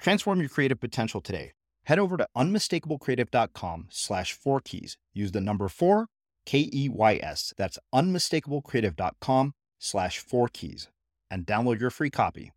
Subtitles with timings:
[0.00, 1.52] Transform your creative potential today.
[1.84, 4.96] Head over to unmistakablecreative.com slash four keys.
[5.12, 6.06] Use the number four,
[6.46, 7.52] K E Y S.
[7.56, 10.88] That's unmistakablecreative.com slash four keys
[11.30, 12.52] and download your free copy.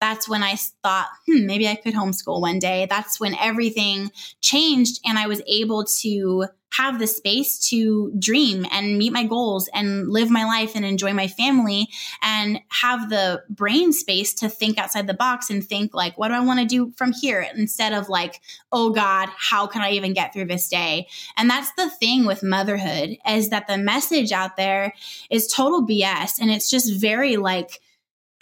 [0.00, 2.86] That's when I thought, hmm, maybe I could homeschool one day.
[2.90, 8.98] That's when everything changed and I was able to have the space to dream and
[8.98, 11.88] meet my goals and live my life and enjoy my family
[12.22, 16.34] and have the brain space to think outside the box and think like what do
[16.34, 17.46] I want to do from here?
[17.54, 18.40] Instead of like
[18.72, 21.08] oh god how can I even get through this day?
[21.36, 24.94] And that's the thing with motherhood is that the message out there
[25.30, 27.80] is total BS and it's just very like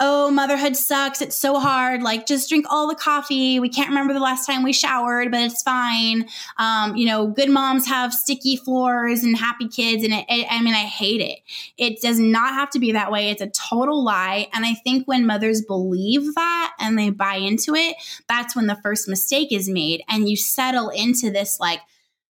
[0.03, 1.21] oh, motherhood sucks.
[1.21, 2.01] It's so hard.
[2.01, 3.59] Like, just drink all the coffee.
[3.59, 6.27] We can't remember the last time we showered, but it's fine.
[6.57, 10.03] Um, you know, good moms have sticky floors and happy kids.
[10.03, 11.39] And it, it, I mean, I hate it.
[11.77, 13.29] It does not have to be that way.
[13.29, 14.47] It's a total lie.
[14.53, 17.95] And I think when mothers believe that and they buy into it,
[18.27, 20.03] that's when the first mistake is made.
[20.09, 21.79] And you settle into this, like,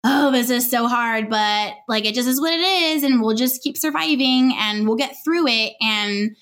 [0.05, 3.03] oh, this is so hard, but like it just is what it is.
[3.03, 5.73] And we'll just keep surviving and we'll get through it.
[5.81, 6.37] And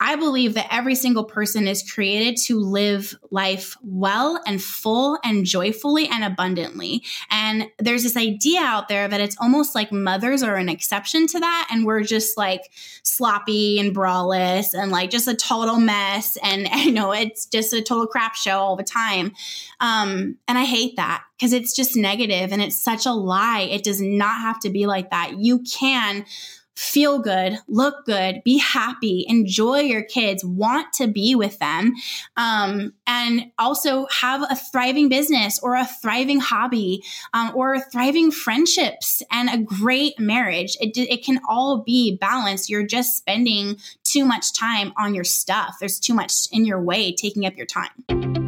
[0.00, 5.44] I believe that every single person is created to live life well and full and
[5.44, 7.02] joyfully and abundantly.
[7.30, 11.40] And there's this idea out there that it's almost like mothers are an exception to
[11.40, 11.68] that.
[11.72, 12.60] And we're just like
[13.02, 16.38] sloppy and brawless and like just a total mess.
[16.44, 19.32] And you know, it's just a total crap show all the time.
[19.80, 23.68] Um, and I hate that because it's just negative and it's such a lie.
[23.70, 25.38] It does not have to be like that.
[25.38, 26.24] You can
[26.78, 31.92] feel good, look good, be happy, enjoy your kids, want to be with them,
[32.36, 37.02] um, and also have a thriving business or a thriving hobby
[37.34, 40.76] um, or thriving friendships and a great marriage.
[40.80, 42.70] It, it can all be balanced.
[42.70, 47.12] You're just spending too much time on your stuff, there's too much in your way
[47.12, 48.47] taking up your time.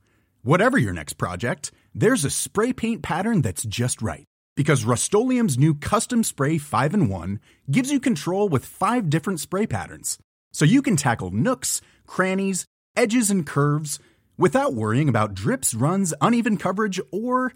[0.43, 4.25] Whatever your next project, there's a spray paint pattern that's just right.
[4.55, 10.17] Because Rust-Oleum Custom Spray 5 and 1 gives you control with five different spray patterns.
[10.51, 12.65] So you can tackle nooks, crannies,
[12.97, 13.99] edges, and curves
[14.35, 17.53] without worrying about drips, runs, uneven coverage, or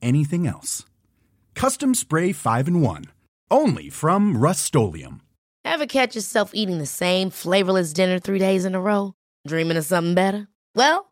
[0.00, 0.86] anything else.
[1.54, 3.04] Custom Spray 5 and 1.
[3.50, 4.74] Only from Rust
[5.66, 9.12] Ever catch yourself eating the same flavorless dinner three days in a row?
[9.46, 10.48] Dreaming of something better?
[10.74, 11.11] Well,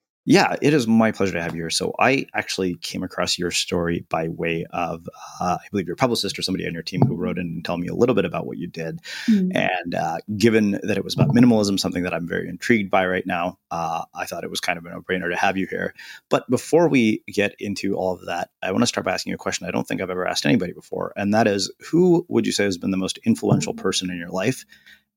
[0.23, 1.71] Yeah, it is my pleasure to have you here.
[1.71, 5.09] So I actually came across your story by way of,
[5.39, 7.79] uh, I believe, your publicist or somebody on your team who wrote in and told
[7.79, 9.01] me a little bit about what you did.
[9.27, 9.57] Mm-hmm.
[9.57, 13.25] And uh, given that it was about minimalism, something that I'm very intrigued by right
[13.25, 15.95] now, uh, I thought it was kind of a no-brainer to have you here.
[16.29, 19.35] But before we get into all of that, I want to start by asking you
[19.35, 22.45] a question I don't think I've ever asked anybody before, and that is, who would
[22.45, 24.65] you say has been the most influential person in your life?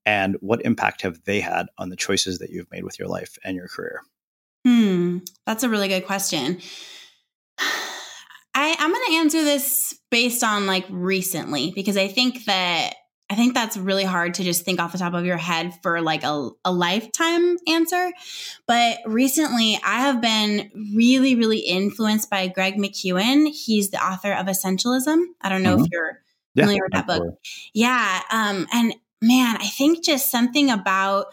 [0.03, 3.37] And what impact have they had on the choices that you've made with your life
[3.43, 4.01] and your career?
[4.65, 6.59] Hmm, that's a really good question.
[7.59, 12.93] I, I'm going to answer this based on like recently because I think that
[13.29, 15.99] I think that's really hard to just think off the top of your head for
[16.01, 18.11] like a, a lifetime answer.
[18.67, 23.47] But recently, I have been really, really influenced by Greg McKeown.
[23.51, 25.23] He's the author of Essentialism.
[25.41, 25.85] I don't know mm-hmm.
[25.85, 26.21] if you're
[26.55, 27.39] familiar yeah, with that book.
[27.73, 28.21] Yeah.
[28.31, 31.25] Um, and man, I think just something about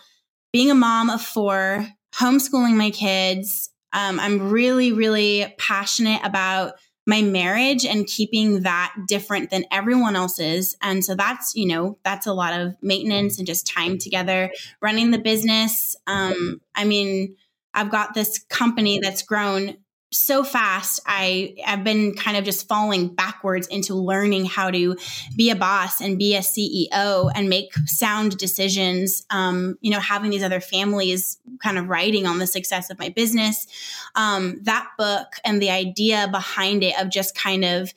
[0.50, 3.70] being a mom of four, homeschooling my kids.
[3.92, 6.74] Um, I'm really, really passionate about
[7.06, 10.76] my marriage and keeping that different than everyone else's.
[10.80, 15.10] And so that's, you know, that's a lot of maintenance and just time together, running
[15.10, 15.96] the business.
[16.06, 17.36] Um, I mean,
[17.74, 19.78] I've got this company that's grown
[20.12, 24.96] so fast i have been kind of just falling backwards into learning how to
[25.36, 30.30] be a boss and be a ceo and make sound decisions um, you know having
[30.30, 33.66] these other families kind of writing on the success of my business.
[34.14, 37.92] Um, that book and the idea behind it of just kind of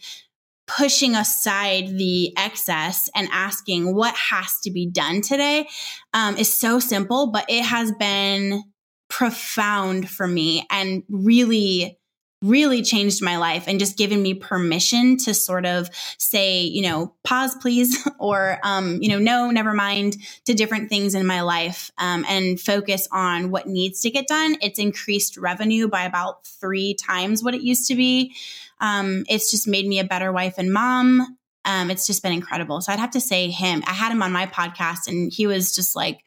[0.67, 5.67] pushing aside the excess and asking what has to be done today
[6.13, 8.63] um, is so simple but it has been
[9.07, 11.99] profound for me and really
[12.41, 17.13] really changed my life and just given me permission to sort of say, you know,
[17.23, 21.91] pause, please, or, um, you know, no, never mind to different things in my life
[21.97, 24.57] um, and focus on what needs to get done.
[24.61, 28.35] It's increased revenue by about three times what it used to be.
[28.79, 31.37] Um, it's just made me a better wife and mom.
[31.63, 32.81] Um, it's just been incredible.
[32.81, 33.81] So I'd have to say him.
[33.87, 36.19] I had him on my podcast and he was just like,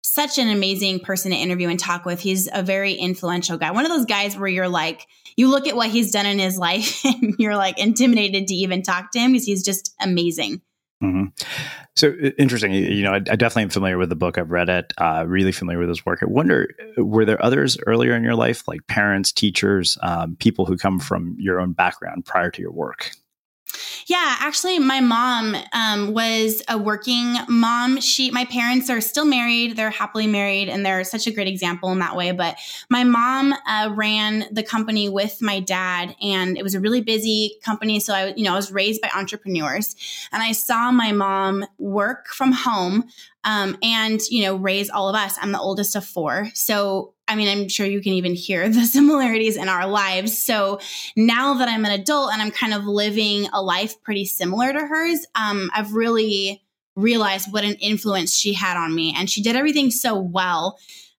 [0.00, 2.20] such an amazing person to interview and talk with.
[2.20, 3.72] He's a very influential guy.
[3.72, 5.06] One of those guys where you're like,
[5.38, 8.82] you look at what he's done in his life and you're like intimidated to even
[8.82, 10.60] talk to him because he's just amazing.
[11.02, 11.26] Mm-hmm.
[11.94, 12.72] So interesting.
[12.72, 14.36] You know, I, I, definitely am familiar with the book.
[14.36, 14.92] I've read it.
[14.98, 16.18] Uh, really familiar with his work.
[16.22, 20.76] I wonder, were there others earlier in your life, like parents, teachers, um, people who
[20.76, 23.12] come from your own background prior to your work?
[24.06, 28.00] Yeah, actually, my mom um, was a working mom.
[28.00, 31.90] She, my parents are still married; they're happily married, and they're such a great example
[31.92, 32.32] in that way.
[32.32, 37.00] But my mom uh, ran the company with my dad, and it was a really
[37.00, 38.00] busy company.
[38.00, 39.94] So I, you know, I was raised by entrepreneurs,
[40.32, 43.04] and I saw my mom work from home
[43.44, 45.36] um, and you know raise all of us.
[45.40, 48.84] I'm the oldest of four, so I mean, I'm sure you can even hear the
[48.84, 50.42] similarities in our lives.
[50.42, 50.80] So
[51.16, 54.80] now that I'm an adult and I'm kind of living a life pretty similar to
[54.80, 56.62] hers, um, I've really
[56.96, 59.14] realized what an influence she had on me.
[59.16, 60.78] And she did everything so well.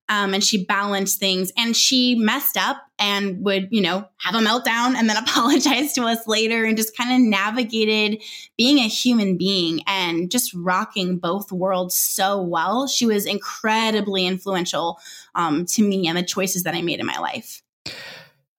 [0.10, 4.40] Um, and she balanced things and she messed up and would, you know, have a
[4.40, 8.22] meltdown and then apologize to us later and just kind of navigated
[8.58, 12.88] being a human being and just rocking both worlds so well.
[12.88, 15.00] She was incredibly influential
[15.36, 17.62] um, to me and the choices that I made in my life.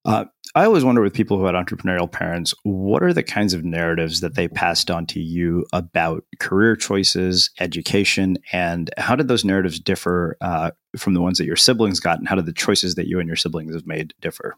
[0.04, 3.64] Uh, I always wonder with people who had entrepreneurial parents, what are the kinds of
[3.64, 9.45] narratives that they passed on to you about career choices, education, and how did those
[9.45, 12.97] narratives differ uh, from the ones that your siblings got, and how did the choices
[12.97, 14.57] that you and your siblings have made differ?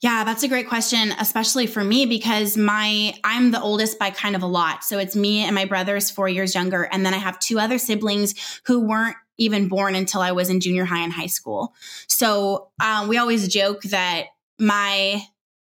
[0.00, 4.36] Yeah, that's a great question, especially for me because my I'm the oldest by kind
[4.36, 4.84] of a lot.
[4.84, 7.76] So it's me and my brother's 4 years younger and then I have two other
[7.76, 8.34] siblings
[8.66, 11.74] who weren't even born until I was in junior high and high school.
[12.06, 14.26] So um, we always joke that
[14.58, 15.22] my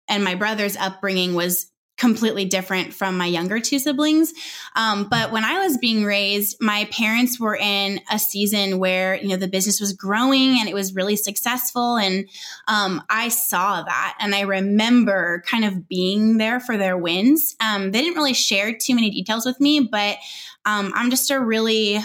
[0.09, 1.70] and my brother's upbringing was
[2.00, 4.32] completely different from my younger two siblings.
[4.75, 9.28] Um, but when I was being raised, my parents were in a season where, you
[9.28, 11.99] know, the business was growing and it was really successful.
[11.99, 12.26] And
[12.66, 14.16] um, I saw that.
[14.18, 17.54] And I remember kind of being there for their wins.
[17.61, 20.16] Um, they didn't really share too many details with me, but
[20.64, 21.99] um, I'm just a really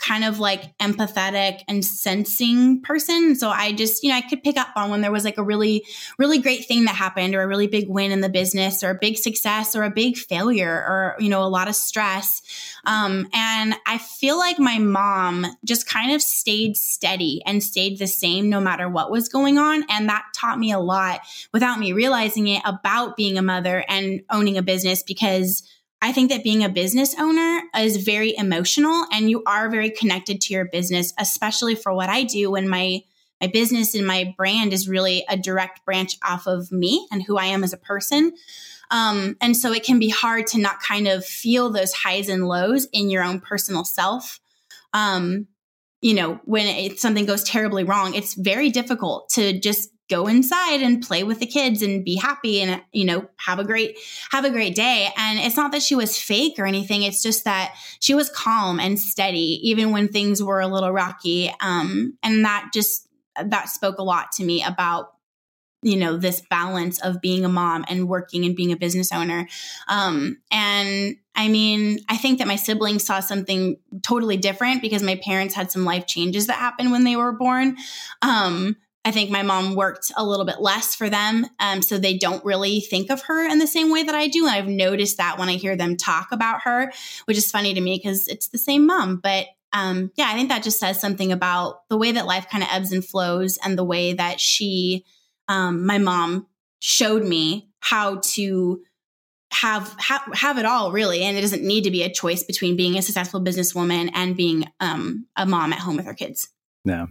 [0.00, 3.36] kind of like empathetic and sensing person.
[3.36, 5.42] So I just, you know, I could pick up on when there was like a
[5.42, 5.84] really,
[6.18, 8.98] really great thing that happened or a really big win in the business or a
[8.98, 12.40] big success or a big failure or, you know, a lot of stress.
[12.86, 18.06] Um, and I feel like my mom just kind of stayed steady and stayed the
[18.06, 19.84] same no matter what was going on.
[19.90, 21.20] And that taught me a lot
[21.52, 25.62] without me realizing it about being a mother and owning a business because
[26.02, 30.40] I think that being a business owner is very emotional and you are very connected
[30.42, 33.02] to your business, especially for what I do when my
[33.40, 37.38] my business and my brand is really a direct branch off of me and who
[37.38, 38.32] I am as a person.
[38.90, 42.46] Um, and so it can be hard to not kind of feel those highs and
[42.46, 44.40] lows in your own personal self.
[44.92, 45.46] Um,
[46.02, 50.82] you know, when it, something goes terribly wrong, it's very difficult to just go inside
[50.82, 53.98] and play with the kids and be happy and you know have a great
[54.30, 55.08] have a great day.
[55.16, 57.02] And it's not that she was fake or anything.
[57.02, 61.52] It's just that she was calm and steady even when things were a little rocky.
[61.60, 63.08] Um, and that just
[63.42, 65.14] that spoke a lot to me about
[65.82, 69.48] you know this balance of being a mom and working and being a business owner.
[69.88, 75.14] Um, and i mean i think that my siblings saw something totally different because my
[75.24, 77.76] parents had some life changes that happened when they were born.
[78.20, 81.46] Um, I think my mom worked a little bit less for them.
[81.58, 84.46] Um, so they don't really think of her in the same way that I do.
[84.46, 86.92] And I've noticed that when I hear them talk about her,
[87.24, 89.16] which is funny to me because it's the same mom.
[89.16, 92.62] But um, yeah, I think that just says something about the way that life kind
[92.62, 95.04] of ebbs and flows and the way that she,
[95.48, 96.46] um, my mom,
[96.80, 98.82] showed me how to
[99.52, 102.76] have, have have it all really and it doesn't need to be a choice between
[102.76, 106.48] being a successful businesswoman and being um, a mom at home with her kids
[106.84, 107.06] yeah.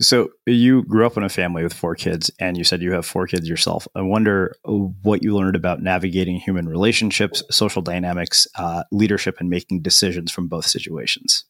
[0.00, 3.04] So you grew up in a family with four kids, and you said you have
[3.04, 3.86] four kids yourself.
[3.94, 9.82] I wonder what you learned about navigating human relationships, social dynamics, uh, leadership, and making
[9.82, 11.44] decisions from both situations.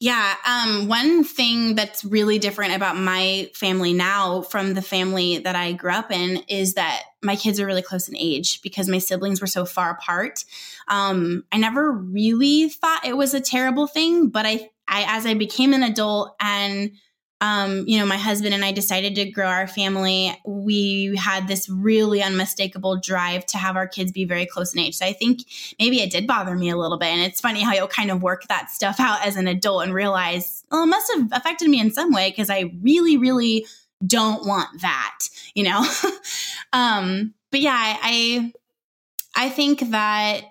[0.00, 0.34] Yeah.
[0.46, 5.72] Um, one thing that's really different about my family now from the family that I
[5.72, 9.40] grew up in is that my kids are really close in age because my siblings
[9.40, 10.44] were so far apart.
[10.86, 15.34] Um, I never really thought it was a terrible thing, but I I, as I
[15.34, 16.92] became an adult and
[17.40, 20.36] um, you know, my husband and I decided to grow our family.
[20.44, 24.96] We had this really unmistakable drive to have our kids be very close in age.
[24.96, 25.42] So I think
[25.78, 27.08] maybe it did bother me a little bit.
[27.08, 29.94] And it's funny how you'll kind of work that stuff out as an adult and
[29.94, 33.66] realize, well, it must have affected me in some way because I really, really
[34.04, 35.18] don't want that,
[35.54, 35.86] you know?
[36.72, 38.52] um, but yeah, I,
[39.36, 40.42] I think that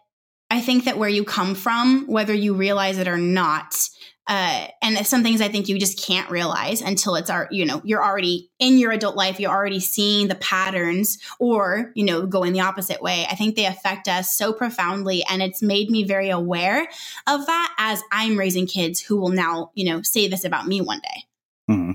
[0.49, 3.89] I think that where you come from, whether you realize it or not,
[4.27, 7.81] uh, and some things I think you just can't realize until it's our, you know,
[7.83, 12.53] you're already in your adult life, you're already seeing the patterns or, you know, going
[12.53, 13.25] the opposite way.
[13.29, 15.23] I think they affect us so profoundly.
[15.29, 16.87] And it's made me very aware
[17.25, 20.81] of that as I'm raising kids who will now, you know, say this about me
[20.81, 21.23] one day.
[21.69, 21.91] Mm-hmm.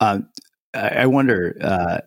[0.00, 0.18] Uh,
[0.74, 1.98] I wonder, uh,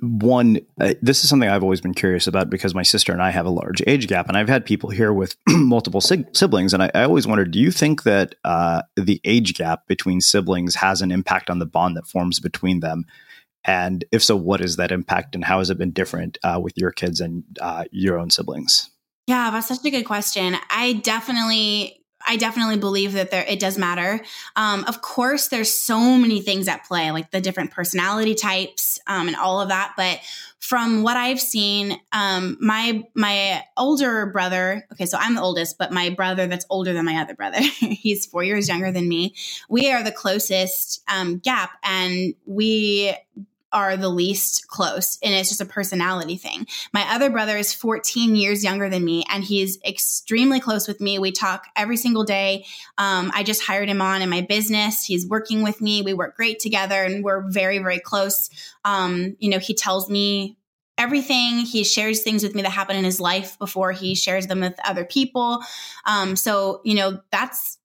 [0.00, 3.30] one, uh, this is something I've always been curious about because my sister and I
[3.30, 6.82] have a large age gap, and I've had people here with multiple sig- siblings, and
[6.82, 11.02] I, I, always wondered: Do you think that uh, the age gap between siblings has
[11.02, 13.04] an impact on the bond that forms between them?
[13.64, 16.76] And if so, what is that impact, and how has it been different uh, with
[16.76, 18.90] your kids and uh, your own siblings?
[19.28, 20.56] Yeah, that's such a good question.
[20.70, 24.20] I definitely I definitely believe that there it does matter.
[24.56, 29.28] Um, of course, there's so many things at play, like the different personality types um,
[29.28, 29.94] and all of that.
[29.96, 30.20] But
[30.58, 34.86] from what I've seen, um, my my older brother.
[34.92, 38.26] Okay, so I'm the oldest, but my brother that's older than my other brother, he's
[38.26, 39.34] four years younger than me.
[39.68, 43.14] We are the closest um, gap, and we
[43.72, 46.66] are the least close and it's just a personality thing.
[46.92, 51.18] My other brother is 14 years younger than me and he's extremely close with me.
[51.18, 52.64] We talk every single day.
[52.98, 55.04] Um, I just hired him on in my business.
[55.04, 56.02] He's working with me.
[56.02, 58.50] We work great together and we're very, very close.
[58.84, 60.56] Um, you know, he tells me
[60.98, 61.58] everything.
[61.58, 64.78] He shares things with me that happen in his life before he shares them with
[64.84, 65.60] other people.
[66.06, 67.78] Um, so, you know, that's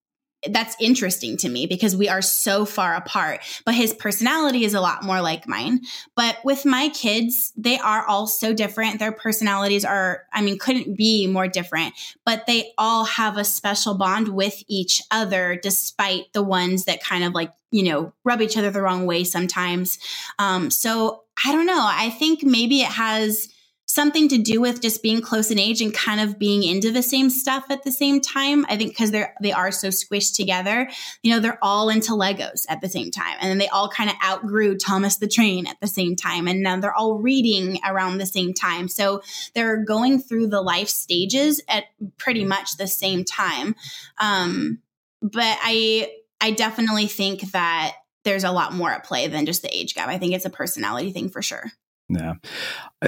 [0.49, 3.41] that's interesting to me because we are so far apart.
[3.65, 5.81] But his personality is a lot more like mine.
[6.15, 8.99] But with my kids, they are all so different.
[8.99, 11.93] Their personalities are, I mean, couldn't be more different,
[12.25, 17.23] but they all have a special bond with each other, despite the ones that kind
[17.23, 19.99] of like, you know, rub each other the wrong way sometimes.
[20.39, 21.87] Um, so I don't know.
[21.87, 23.47] I think maybe it has
[23.93, 27.03] something to do with just being close in age and kind of being into the
[27.03, 28.65] same stuff at the same time.
[28.69, 30.89] I think because they're they are so squished together.
[31.23, 33.35] You know, they're all into Legos at the same time.
[33.41, 36.47] And then they all kind of outgrew Thomas the Train at the same time.
[36.47, 38.87] And now they're all reading around the same time.
[38.87, 39.21] So
[39.53, 41.85] they're going through the life stages at
[42.17, 43.75] pretty much the same time.
[44.19, 44.79] Um,
[45.21, 49.75] but I I definitely think that there's a lot more at play than just the
[49.75, 50.07] age gap.
[50.07, 51.71] I think it's a personality thing for sure.
[52.11, 52.35] Yeah.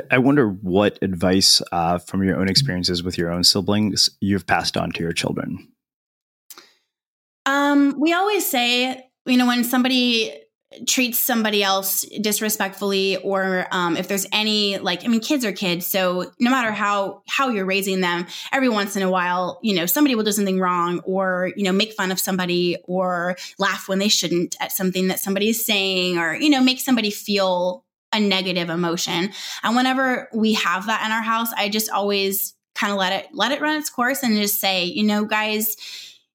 [0.09, 4.77] I wonder what advice uh, from your own experiences with your own siblings you've passed
[4.77, 5.67] on to your children.
[7.45, 10.43] Um, we always say, you know, when somebody
[10.87, 15.85] treats somebody else disrespectfully or um, if there's any like i mean kids are kids
[15.85, 19.85] so no matter how how you're raising them every once in a while you know
[19.85, 23.99] somebody will do something wrong or you know make fun of somebody or laugh when
[23.99, 27.82] they shouldn't at something that somebody is saying or you know make somebody feel
[28.13, 29.31] a negative emotion.
[29.63, 33.27] And whenever we have that in our house, I just always kind of let it
[33.33, 35.75] let it run its course and just say, you know, guys,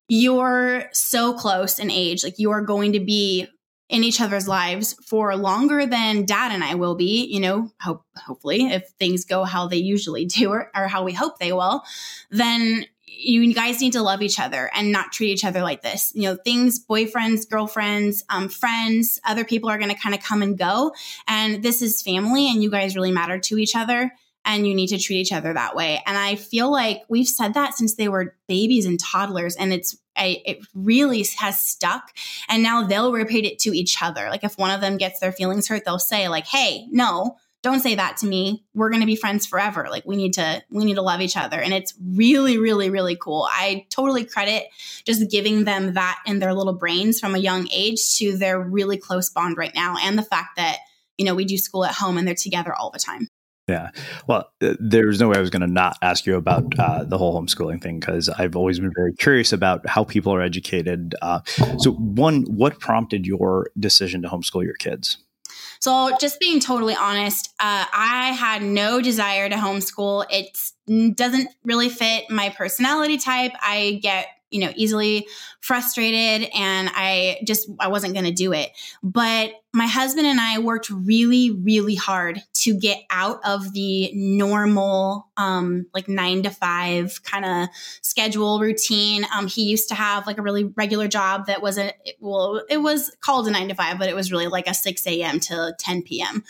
[0.08, 2.24] you're so close in age.
[2.24, 3.48] Like you are going to be
[3.88, 8.02] in each other's lives for longer than dad and I will be, you know, hope
[8.16, 11.82] hopefully if things go how they usually do or, or how we hope they will,
[12.30, 12.84] then
[13.18, 16.12] you guys need to love each other and not treat each other like this.
[16.14, 20.40] You know, things, boyfriends, girlfriends, um, friends, other people are going to kind of come
[20.40, 20.94] and go.
[21.26, 24.12] And this is family, and you guys really matter to each other.
[24.44, 26.00] And you need to treat each other that way.
[26.06, 29.98] And I feel like we've said that since they were babies and toddlers, and it's
[30.16, 32.12] I, it really has stuck.
[32.48, 34.28] And now they'll repeat it to each other.
[34.30, 37.80] Like if one of them gets their feelings hurt, they'll say like, "Hey, no, don't
[37.80, 40.84] say that to me we're going to be friends forever like we need to we
[40.84, 44.64] need to love each other and it's really really really cool i totally credit
[45.04, 48.96] just giving them that in their little brains from a young age to their really
[48.96, 50.78] close bond right now and the fact that
[51.16, 53.26] you know we do school at home and they're together all the time
[53.68, 53.90] yeah.
[54.26, 57.38] Well, there's no way I was going to not ask you about uh, the whole
[57.38, 61.14] homeschooling thing because I've always been very curious about how people are educated.
[61.20, 61.40] Uh,
[61.76, 65.18] so, one, what prompted your decision to homeschool your kids?
[65.80, 70.26] So, just being totally honest, uh, I had no desire to homeschool.
[70.30, 73.52] It doesn't really fit my personality type.
[73.60, 75.26] I get you know easily
[75.60, 78.70] frustrated and i just i wasn't going to do it.
[79.02, 85.28] But my husband and i worked really really hard to get out of the normal
[85.36, 87.68] um like 9 to 5 kind of
[88.02, 89.26] schedule routine.
[89.34, 92.78] Um he used to have like a really regular job that was a well it
[92.78, 95.74] was called a 9 to 5 but it was really like a 6 a.m to
[95.78, 96.44] 10 p.m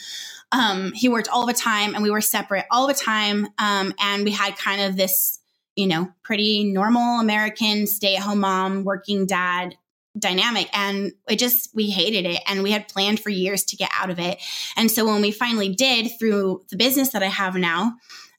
[0.53, 4.25] um he worked all the time and we were separate all the time um and
[4.25, 5.38] we had kind of this
[5.79, 9.77] you know, pretty normal American stay at home mom, working dad
[10.19, 10.69] dynamic.
[10.73, 12.43] And it just, we hated it.
[12.49, 14.43] And we had planned for years to get out of it.
[14.77, 17.93] And so when we finally did through the business that I have now,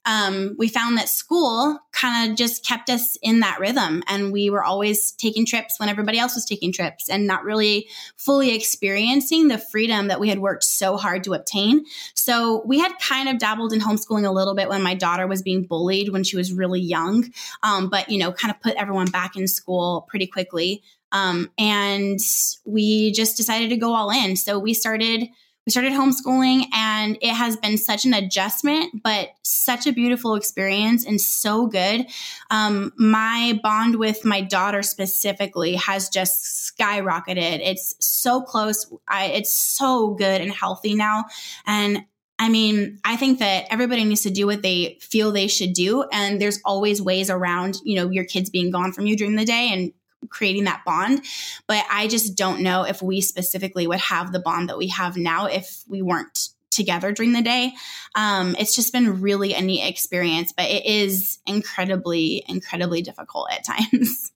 [0.06, 4.02] um, we found that school kind of just kept us in that rhythm.
[4.08, 7.88] And we were always taking trips when everybody else was taking trips and not really
[8.16, 11.84] fully experiencing the freedom that we had worked so hard to obtain.
[12.14, 15.42] So we had kind of dabbled in homeschooling a little bit when my daughter was
[15.42, 17.30] being bullied when she was really young,
[17.62, 20.82] um, but, you know, kind of put everyone back in school pretty quickly.
[21.12, 22.20] Um, and
[22.64, 24.36] we just decided to go all in.
[24.36, 25.28] So we started
[25.66, 31.04] we started homeschooling and it has been such an adjustment, but such a beautiful experience
[31.06, 32.06] and so good.
[32.50, 37.60] Um, my bond with my daughter specifically has just skyrocketed.
[37.62, 38.90] It's so close.
[39.06, 41.26] I, it's so good and healthy now.
[41.66, 42.04] And
[42.38, 46.04] I mean, I think that everybody needs to do what they feel they should do.
[46.10, 49.44] And there's always ways around, you know, your kids being gone from you during the
[49.44, 49.92] day and
[50.28, 51.24] creating that bond.
[51.66, 55.16] But I just don't know if we specifically would have the bond that we have
[55.16, 57.72] now if we weren't together during the day.
[58.14, 63.64] Um, it's just been really a neat experience, but it is incredibly, incredibly difficult at
[63.92, 64.32] times.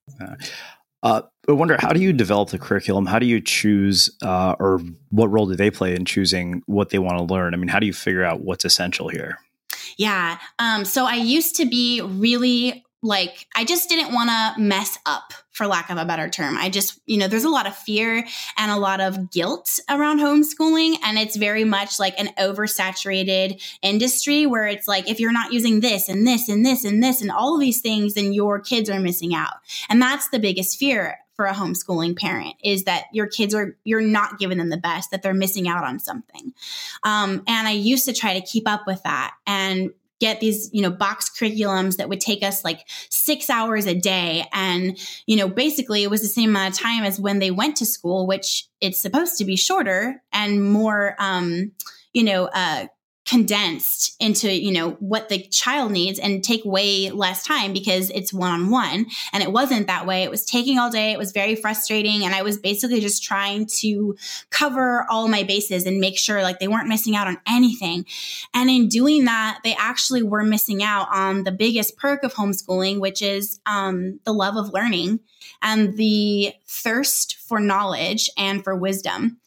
[1.02, 3.06] Uh, I wonder how do you develop the curriculum?
[3.06, 6.98] How do you choose, uh, or what role do they play in choosing what they
[6.98, 7.54] want to learn?
[7.54, 9.38] I mean, how do you figure out what's essential here?
[9.96, 10.38] Yeah.
[10.58, 15.34] Um, so I used to be really like I just didn't want to mess up
[15.52, 16.56] for lack of a better term.
[16.56, 20.20] I just, you know, there's a lot of fear and a lot of guilt around
[20.20, 25.52] homeschooling and it's very much like an oversaturated industry where it's like if you're not
[25.52, 28.58] using this and this and this and this and all of these things then your
[28.58, 29.52] kids are missing out.
[29.90, 34.00] And that's the biggest fear for a homeschooling parent is that your kids are you're
[34.00, 36.54] not giving them the best that they're missing out on something
[37.02, 39.90] um, and i used to try to keep up with that and
[40.24, 44.46] get these, you know, box curriculums that would take us like six hours a day.
[44.54, 47.76] And, you know, basically it was the same amount of time as when they went
[47.76, 51.72] to school, which it's supposed to be shorter and more, um,
[52.14, 52.86] you know, uh,
[53.26, 58.34] condensed into you know what the child needs and take way less time because it's
[58.34, 60.22] one on one and it wasn't that way.
[60.24, 61.12] It was taking all day.
[61.12, 62.24] It was very frustrating.
[62.24, 64.16] And i was basically just trying to
[64.50, 68.04] cover all my bases and make sure like they weren't missing out on anything.
[68.52, 73.00] And in doing that they actually were missing out on the biggest perk of homeschooling
[73.00, 75.20] which is um, the love of learning
[75.62, 79.38] and the thirst for knowledge and for wisdom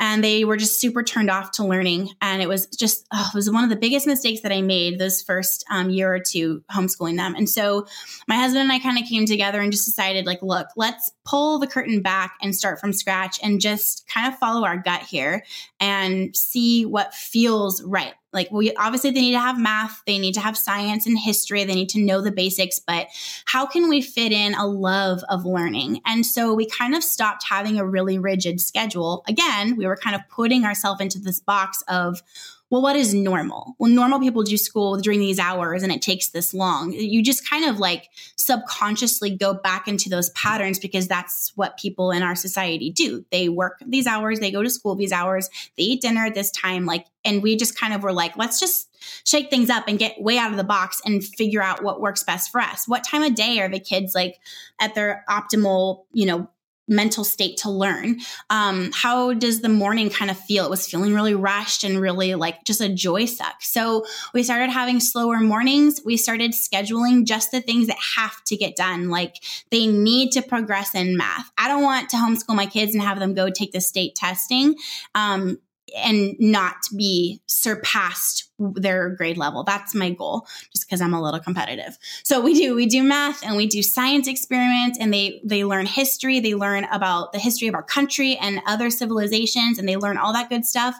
[0.00, 2.10] and they were just super turned off to learning.
[2.20, 4.98] And it was just, oh, it was one of the biggest mistakes that I made
[4.98, 7.34] those first um, year or two homeschooling them.
[7.36, 7.86] And so
[8.26, 11.60] my husband and I kind of came together and just decided, like, look, let's pull
[11.60, 15.44] the curtain back and start from scratch and just kind of follow our gut here
[15.78, 18.14] and see what feels right.
[18.32, 21.64] Like we obviously they need to have math they need to have science and history
[21.64, 23.08] they need to know the basics but
[23.44, 26.00] how can we fit in a love of learning?
[26.04, 29.24] And so we kind of stopped having a really rigid schedule.
[29.28, 32.22] Again we were kind of putting ourselves into this box of
[32.70, 33.74] well, what is normal?
[33.78, 36.92] Well, normal people do school during these hours and it takes this long.
[36.92, 42.12] You just kind of like subconsciously go back into those patterns because that's what people
[42.12, 43.24] in our society do.
[43.32, 46.52] They work these hours, they go to school these hours, they eat dinner at this
[46.52, 46.86] time.
[46.86, 48.88] Like, and we just kind of were like, let's just
[49.26, 52.22] shake things up and get way out of the box and figure out what works
[52.22, 52.86] best for us.
[52.86, 54.38] What time of day are the kids like
[54.78, 56.48] at their optimal, you know,
[56.90, 58.18] mental state to learn.
[58.50, 60.64] Um, how does the morning kind of feel?
[60.66, 63.62] It was feeling really rushed and really like just a joy suck.
[63.62, 66.00] So we started having slower mornings.
[66.04, 69.08] We started scheduling just the things that have to get done.
[69.08, 69.36] Like
[69.70, 71.50] they need to progress in math.
[71.56, 74.74] I don't want to homeschool my kids and have them go take the state testing.
[75.14, 75.58] Um,
[75.96, 79.64] and not be surpassed their grade level.
[79.64, 81.98] That's my goal, just because I'm a little competitive.
[82.22, 85.86] So we do we do math and we do science experiments, and they they learn
[85.86, 86.40] history.
[86.40, 90.32] They learn about the history of our country and other civilizations, and they learn all
[90.32, 90.94] that good stuff.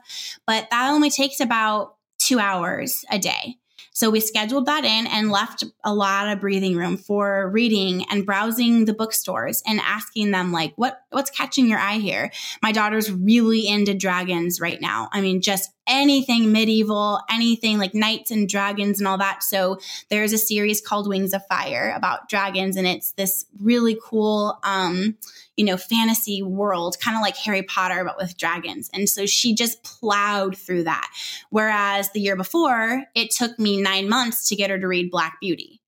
[0.47, 3.60] But that only takes about two hours a day.
[3.93, 8.25] So we scheduled that in and left a lot of breathing room for reading and
[8.25, 12.31] browsing the bookstores and asking them like what what's catching your eye here.
[12.63, 15.09] My daughter's really into dragons right now.
[15.13, 19.43] I mean just anything medieval, anything like knights and dragons and all that.
[19.43, 24.59] So there's a series called Wings of Fire about dragons and it's this really cool
[24.63, 25.17] um
[25.61, 28.89] you know, fantasy world, kind of like Harry Potter, but with dragons.
[28.95, 31.13] And so she just plowed through that.
[31.51, 35.37] Whereas the year before, it took me nine months to get her to read Black
[35.39, 35.83] Beauty.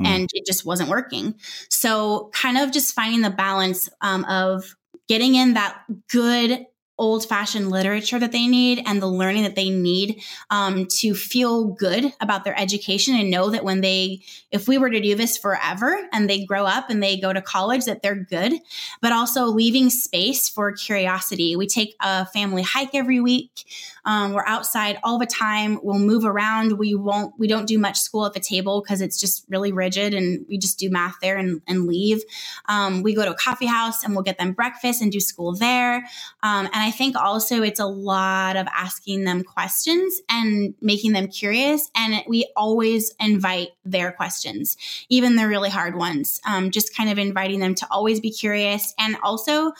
[0.00, 0.06] Mm.
[0.06, 1.34] And it just wasn't working.
[1.68, 4.74] So, kind of just finding the balance um, of
[5.08, 6.64] getting in that good
[6.98, 11.66] old fashioned literature that they need and the learning that they need um, to feel
[11.66, 15.38] good about their education and know that when they, if we were to do this
[15.38, 18.52] forever and they grow up and they go to college, that they're good,
[19.00, 21.54] but also leaving space for curiosity.
[21.56, 23.64] We take a family hike every week.
[24.08, 25.78] Um, we're outside all the time.
[25.82, 26.78] We'll move around.
[26.78, 30.14] We won't, we don't do much school at the table because it's just really rigid
[30.14, 32.22] and we just do math there and, and leave.
[32.70, 35.54] Um, we go to a coffee house and we'll get them breakfast and do school
[35.54, 35.96] there.
[36.42, 41.28] Um, and I think also it's a lot of asking them questions and making them
[41.28, 41.90] curious.
[41.94, 44.78] And we always invite their questions,
[45.10, 48.94] even the really hard ones, um, just kind of inviting them to always be curious
[48.98, 49.72] and also,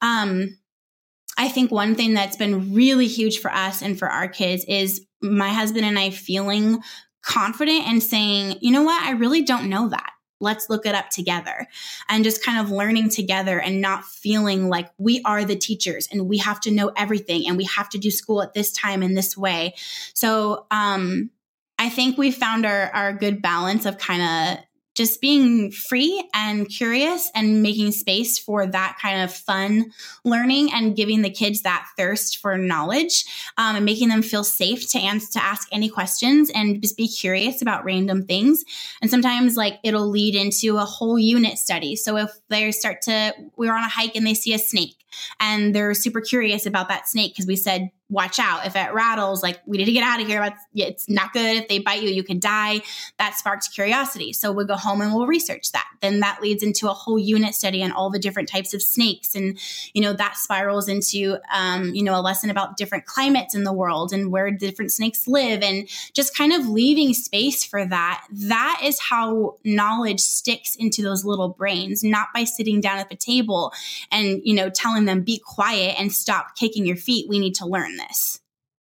[0.00, 0.56] um,
[1.36, 5.04] I think one thing that's been really huge for us and for our kids is
[5.20, 6.80] my husband and I feeling
[7.22, 10.10] confident and saying, you know what, I really don't know that.
[10.40, 11.66] Let's look it up together
[12.08, 16.28] and just kind of learning together and not feeling like we are the teachers and
[16.28, 19.14] we have to know everything and we have to do school at this time in
[19.14, 19.74] this way.
[20.12, 21.30] So, um,
[21.78, 24.64] I think we found our, our good balance of kind of
[24.94, 29.92] just being free and curious and making space for that kind of fun
[30.24, 33.24] learning and giving the kids that thirst for knowledge
[33.58, 37.08] um, and making them feel safe to answer to ask any questions and just be
[37.08, 38.64] curious about random things.
[39.02, 41.96] And sometimes like it'll lead into a whole unit study.
[41.96, 45.04] So if they start to we're on a hike and they see a snake
[45.40, 48.66] and they're super curious about that snake because we said watch out.
[48.66, 50.54] If it rattles like we need to get out of here.
[50.74, 51.56] It's not good.
[51.56, 52.82] If they bite you you could die.
[53.18, 54.32] That sparks curiosity.
[54.32, 55.86] So we'll go home and we'll research that.
[56.00, 59.34] Then that leads into a whole unit study on all the different types of snakes.
[59.34, 59.58] And
[59.94, 63.72] you know that spirals into um, you know a lesson about different climates in the
[63.72, 68.26] world and where different snakes live and just kind of leaving space for that.
[68.30, 73.16] That is how knowledge sticks into those little brains not by sitting down at the
[73.16, 73.72] table
[74.10, 77.28] and you know telling them be quiet and stop kicking your feet.
[77.30, 78.40] We need to learn this.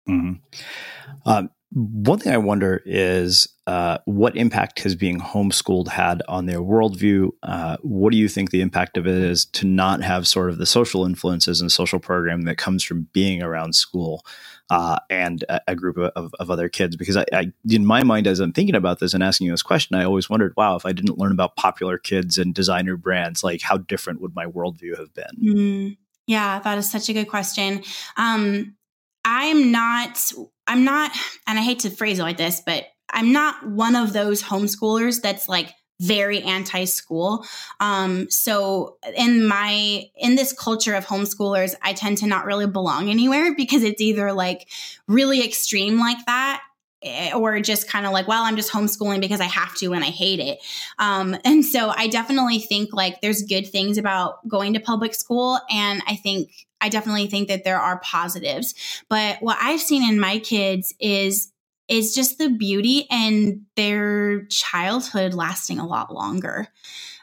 [0.09, 1.29] Mm-hmm.
[1.29, 6.61] Um, one thing I wonder is uh, what impact has being homeschooled had on their
[6.61, 7.31] worldview?
[7.43, 10.59] Uh, what do you think the impact of it is to not have sort of
[10.59, 14.25] the social influences and social program that comes from being around school
[14.71, 16.95] uh, and a, a group of, of, other kids?
[16.95, 19.63] Because I, I, in my mind, as I'm thinking about this and asking you this
[19.63, 23.43] question, I always wondered, wow, if I didn't learn about popular kids and designer brands,
[23.43, 25.37] like how different would my worldview have been?
[25.43, 25.97] Mm,
[26.29, 27.83] yeah, that is such a good question.
[28.17, 28.77] Um,
[29.25, 30.33] I'm not,
[30.67, 31.11] I'm not,
[31.47, 35.23] and I hate to phrase it like this, but I'm not one of those homeschoolers
[35.23, 37.47] that's like very anti-school.
[37.81, 43.09] Um, so in my in this culture of homeschoolers, I tend to not really belong
[43.11, 44.69] anywhere because it's either like
[45.07, 46.63] really extreme like that
[47.35, 50.09] or just kind of like, well, I'm just homeschooling because I have to and I
[50.09, 50.59] hate it.
[50.99, 55.59] Um, and so I definitely think like there's good things about going to public school.
[55.71, 58.75] And I think, I definitely think that there are positives.
[59.09, 61.51] But what I've seen in my kids is,
[61.89, 66.69] is just the beauty and their childhood lasting a lot longer.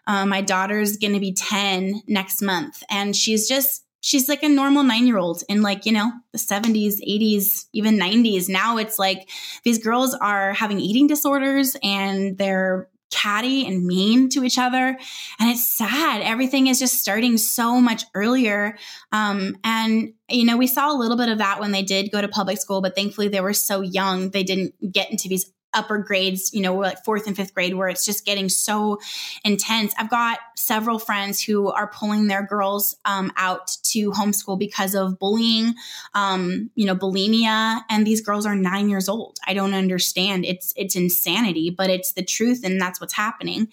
[0.07, 4.49] Um, my daughter's going to be 10 next month and she's just she's like a
[4.49, 8.49] normal nine year old in like, you know, the 70s, 80s, even 90s.
[8.49, 9.29] Now it's like
[9.63, 14.97] these girls are having eating disorders and they're catty and mean to each other.
[15.39, 16.21] And it's sad.
[16.21, 18.77] Everything is just starting so much earlier.
[19.11, 22.21] Um, and, you know, we saw a little bit of that when they did go
[22.21, 25.97] to public school, but thankfully they were so young, they didn't get into these upper
[25.97, 28.99] grades, you know, like fourth and fifth grade, where it's just getting so
[29.43, 29.93] intense.
[29.97, 35.17] I've got several friends who are pulling their girls um, out to homeschool because of
[35.19, 35.73] bullying,
[36.13, 39.37] um, you know, bulimia, and these girls are nine years old.
[39.45, 40.45] I don't understand.
[40.45, 43.67] It's it's insanity, but it's the truth, and that's what's happening.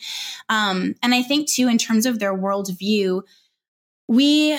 [0.48, 3.22] Um, and I think too, in terms of their worldview,
[4.08, 4.58] we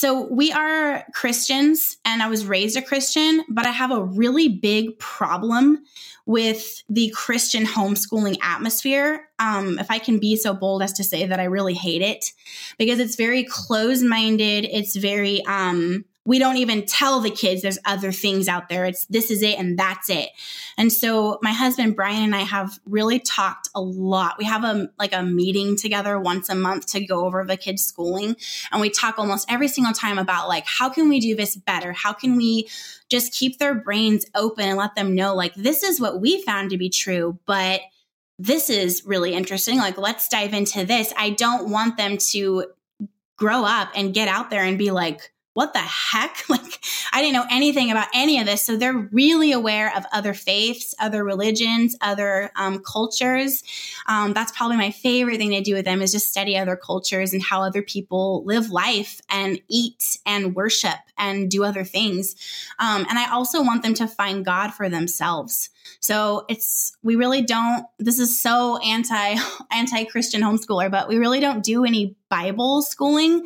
[0.00, 4.48] so we are Christians and I was raised a Christian, but I have a really
[4.48, 5.84] big problem
[6.24, 9.28] with the Christian homeschooling atmosphere.
[9.38, 12.32] Um, if I can be so bold as to say that I really hate it
[12.78, 14.64] because it's very closed minded.
[14.64, 18.84] It's very, um, we don't even tell the kids there's other things out there.
[18.84, 20.28] It's this is it and that's it.
[20.76, 24.36] And so my husband Brian and I have really talked a lot.
[24.38, 27.84] We have a like a meeting together once a month to go over the kids'
[27.84, 28.36] schooling
[28.70, 31.92] and we talk almost every single time about like how can we do this better?
[31.92, 32.68] How can we
[33.08, 36.70] just keep their brains open and let them know like this is what we found
[36.70, 37.80] to be true, but
[38.38, 39.78] this is really interesting.
[39.78, 41.14] Like let's dive into this.
[41.16, 42.66] I don't want them to
[43.36, 46.44] grow up and get out there and be like what the heck?
[46.50, 46.80] Like,
[47.12, 48.62] I didn't know anything about any of this.
[48.62, 53.62] So they're really aware of other faiths, other religions, other um, cultures.
[54.08, 57.32] Um, that's probably my favorite thing to do with them is just study other cultures
[57.32, 62.34] and how other people live life and eat and worship and do other things.
[62.80, 65.70] Um, and I also want them to find God for themselves.
[66.00, 67.86] So it's we really don't.
[67.98, 69.36] This is so anti
[69.70, 73.42] anti Christian homeschooler, but we really don't do any Bible schooling.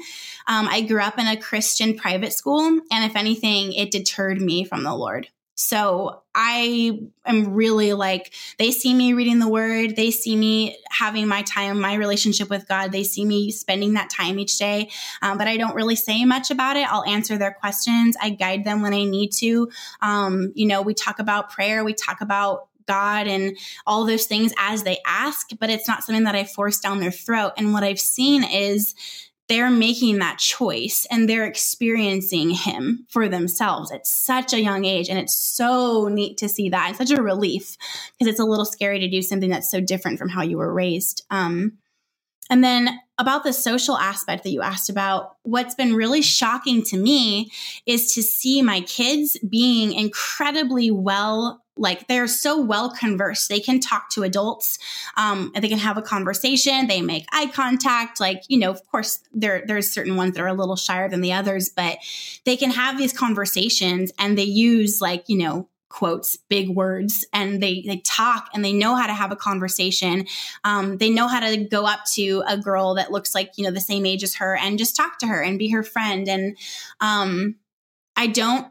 [0.47, 4.65] Um, I grew up in a Christian private school, and if anything, it deterred me
[4.65, 5.29] from the Lord.
[5.57, 9.95] So I am really like, they see me reading the word.
[9.95, 12.91] They see me having my time, my relationship with God.
[12.91, 14.91] They see me spending that time each day.
[15.23, 16.93] Um, but I don't really say much about it.
[16.93, 18.17] I'll answer their questions.
[18.21, 19.71] I guide them when I need to.
[20.03, 21.85] Um, you know, we talk about prayer.
[21.85, 26.25] We talk about God and all those things as they ask, but it's not something
[26.25, 27.53] that I force down their throat.
[27.57, 28.95] And what I've seen is
[29.49, 35.11] they're making that choice and they're experiencing him for themselves at such a young age.
[35.11, 37.77] And it's so neat to see that and such a relief
[38.19, 40.73] because it's a little scary to do something that's so different from how you were
[40.73, 41.25] raised.
[41.31, 41.79] Um,
[42.51, 46.97] and then about the social aspect that you asked about, what's been really shocking to
[46.97, 47.51] me
[47.87, 53.49] is to see my kids being incredibly well like they're so well conversed.
[53.49, 54.79] They can talk to adults,
[55.17, 56.87] um, and they can have a conversation.
[56.87, 58.21] They make eye contact.
[58.21, 61.21] Like you know, of course, there there's certain ones that are a little shyer than
[61.21, 61.99] the others, but
[62.45, 67.63] they can have these conversations, and they use like you know quotes big words and
[67.63, 70.27] they they talk and they know how to have a conversation
[70.65, 73.71] um, they know how to go up to a girl that looks like you know
[73.71, 76.57] the same age as her and just talk to her and be her friend and
[77.01, 77.55] um,
[78.17, 78.67] i don't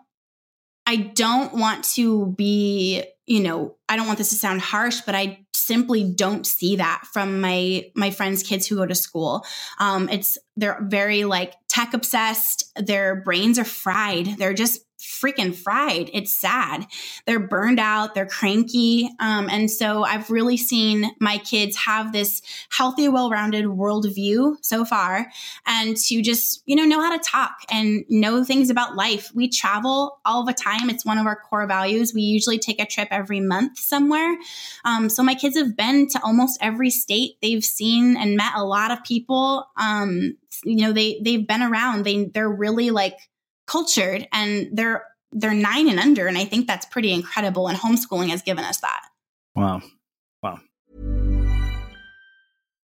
[0.85, 5.15] i don't want to be you know i don't want this to sound harsh but
[5.15, 9.45] i simply don't see that from my my friends kids who go to school.
[9.79, 14.37] Um, it's they're very like tech obsessed their brains are fried.
[14.37, 16.09] They're just freaking fried.
[16.13, 16.85] It's sad.
[17.25, 19.09] They're burned out, they're cranky.
[19.19, 24.85] Um, and so I've really seen my kids have this healthy, well rounded worldview so
[24.85, 25.27] far
[25.65, 29.31] and to just, you know, know how to talk and know things about life.
[29.35, 32.13] We travel all the time, it's one of our core values.
[32.13, 34.37] We usually take a trip every month somewhere.
[34.85, 37.37] Um, so my kids have been to almost every state.
[37.41, 39.65] They've seen and met a lot of people.
[39.77, 42.05] Um, you know, they they've been around.
[42.05, 43.17] They they're really like
[43.65, 48.29] cultured and they're they're nine and under and i think that's pretty incredible and homeschooling
[48.29, 49.01] has given us that.
[49.55, 49.81] Wow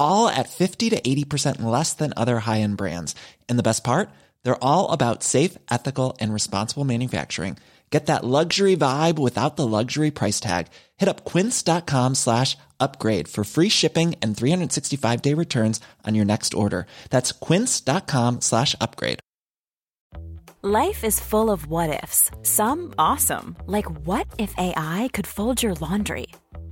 [0.00, 3.14] all at 50 to 80% less than other high-end brands.
[3.48, 4.10] And the best part?
[4.42, 7.56] They're all about safe, ethical, and responsible manufacturing.
[7.90, 10.68] Get that luxury vibe without the luxury price tag.
[10.96, 16.86] Hit up quince.com slash upgrade for free shipping and 365-day returns on your next order.
[17.10, 19.18] That's quince.com slash upgrade.
[20.62, 22.30] Life is full of what-ifs.
[22.42, 26.26] Some awesome, like what if AI could fold your laundry?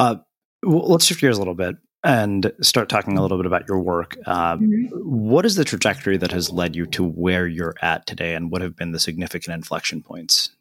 [0.00, 0.16] Uh,
[0.62, 4.16] let's shift gears a little bit and start talking a little bit about your work.
[4.24, 4.86] Uh, mm-hmm.
[4.94, 8.62] What is the trajectory that has led you to where you're at today, and what
[8.62, 10.56] have been the significant inflection points?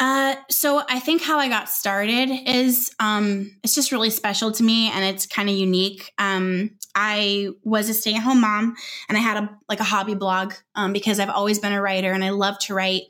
[0.00, 4.64] Uh, so I think how I got started is um, it's just really special to
[4.64, 6.12] me, and it's kind of unique.
[6.18, 8.74] Um, I was a stay-at-home mom,
[9.08, 12.10] and I had a like a hobby blog um, because I've always been a writer,
[12.10, 13.02] and I love to write.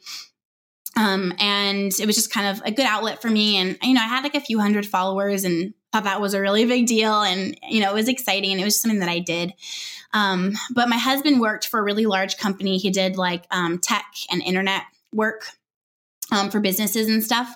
[0.97, 3.57] Um, and it was just kind of a good outlet for me.
[3.57, 6.41] And, you know, I had like a few hundred followers and thought that was a
[6.41, 7.23] really big deal.
[7.23, 9.53] And, you know, it was exciting and it was something that I did.
[10.13, 12.79] Um, but my husband worked for a really large company.
[12.79, 14.83] He did like um, tech and internet
[15.13, 15.47] work
[16.31, 17.55] um, for businesses and stuff.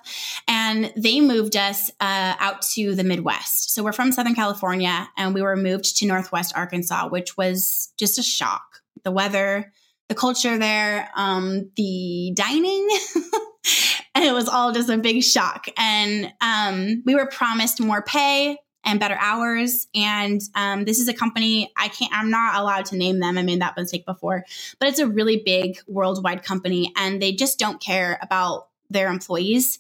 [0.49, 3.75] And they moved us uh, out to the Midwest.
[3.75, 8.19] So we're from Southern California and we were moved to Northwest Arkansas, which was just
[8.19, 8.81] a shock.
[9.05, 9.73] The weather,
[10.13, 12.87] the culture there, um, the dining.
[14.15, 15.69] and it was all just a big shock.
[15.79, 19.87] And um, we were promised more pay and better hours.
[19.95, 23.39] And um, this is a company I can't, I'm not allowed to name them.
[23.39, 24.45] I made that mistake before,
[24.79, 29.79] but it's a really big worldwide company and they just don't care about their employees.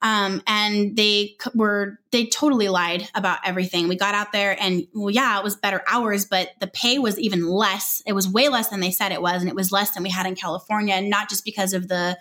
[0.00, 3.88] Um, and they were, they totally lied about everything.
[3.88, 7.18] We got out there and, well, yeah, it was better hours, but the pay was
[7.18, 8.02] even less.
[8.06, 9.42] It was way less than they said it was.
[9.42, 12.18] And it was less than we had in California, not just because of the,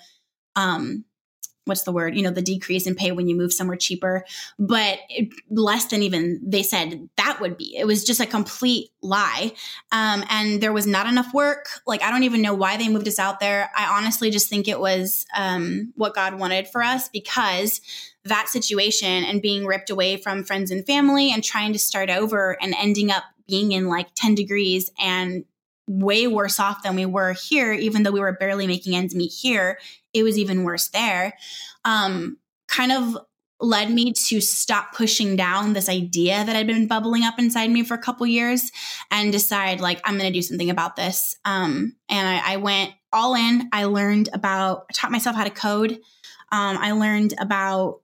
[0.55, 1.05] um,
[1.65, 4.25] what's the word you know the decrease in pay when you move somewhere cheaper.
[4.57, 7.75] But it, less than even they said that would be.
[7.77, 9.53] It was just a complete lie.
[9.91, 11.67] Um, and there was not enough work.
[11.85, 13.71] Like i don't even know why they moved us out there.
[13.75, 17.81] I honestly just think it was um, what god wanted for us because
[18.23, 22.57] that situation and being ripped away from friends and family and trying to start over
[22.61, 25.43] and ending up being in like 10 degrees and
[25.99, 29.31] way worse off than we were here, even though we were barely making ends meet
[29.31, 29.77] here.
[30.13, 31.33] It was even worse there.
[31.85, 32.37] Um,
[32.67, 33.17] kind of
[33.59, 37.83] led me to stop pushing down this idea that had been bubbling up inside me
[37.83, 38.71] for a couple years
[39.11, 42.91] and decide like i'm going to do something about this um, and I, I, went
[43.13, 45.91] all in i learned about i taught myself how to code
[46.51, 48.01] um, i learned about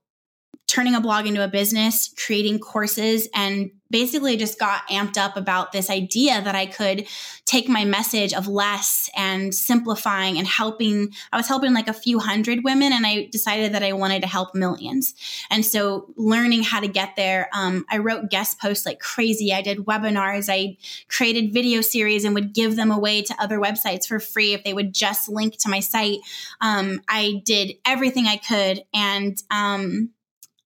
[0.68, 5.72] turning a blog into a business creating courses and basically just got amped up about
[5.72, 7.08] this idea that I could
[7.46, 11.14] take my message of less and simplifying and helping.
[11.32, 14.28] I was helping like a few hundred women, and I decided that I wanted to
[14.28, 15.14] help millions.
[15.50, 19.54] And so, learning how to get there, um, I wrote guest posts like crazy.
[19.54, 20.50] I did webinars.
[20.52, 24.64] I created video series and would give them away to other websites for free if
[24.64, 26.20] they would just link to my site.
[26.60, 30.10] Um, I did everything I could, and um,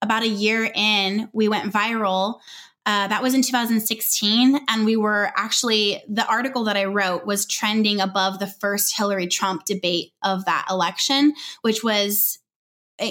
[0.02, 2.40] about a year in, we went viral.
[2.84, 4.58] Uh, that was in 2016.
[4.68, 9.28] And we were actually, the article that I wrote was trending above the first Hillary
[9.28, 12.40] Trump debate of that election, which was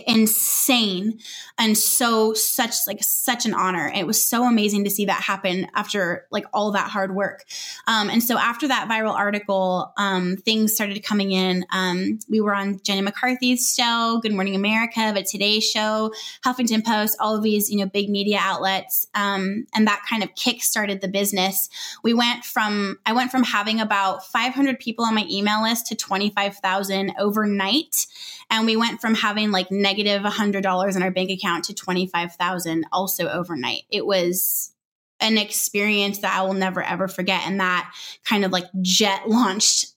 [0.07, 1.19] insane
[1.57, 3.91] and so such like such an honor.
[3.93, 7.43] It was so amazing to see that happen after like all that hard work.
[7.87, 11.65] Um, and so after that viral article um, things started coming in.
[11.71, 16.11] Um, we were on jenny mccarthy's show good morning america the today show
[16.43, 19.07] huffington post all of these you know big media outlets.
[19.13, 21.69] Um, and that kind of kick started the business.
[22.03, 25.95] We went from i went from having about 500 people on my email list to
[25.95, 28.07] 25000 overnight.
[28.49, 33.27] And we went from having like negative $100 in our bank account to 25,000 also
[33.27, 33.83] overnight.
[33.89, 34.71] It was
[35.19, 37.93] an experience that I will never ever forget and that
[38.25, 39.93] kind of like jet launched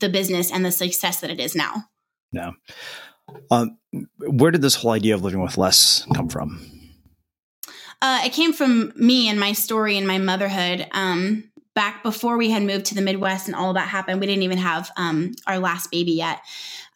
[0.00, 1.84] the business and the success that it is now.
[2.32, 2.50] Yeah.
[3.50, 3.78] Um,
[4.18, 6.60] where did this whole idea of living with less come from?
[8.02, 10.86] Uh, it came from me and my story and my motherhood.
[10.92, 14.42] Um, back before we had moved to the Midwest and all that happened, we didn't
[14.42, 16.40] even have um, our last baby yet.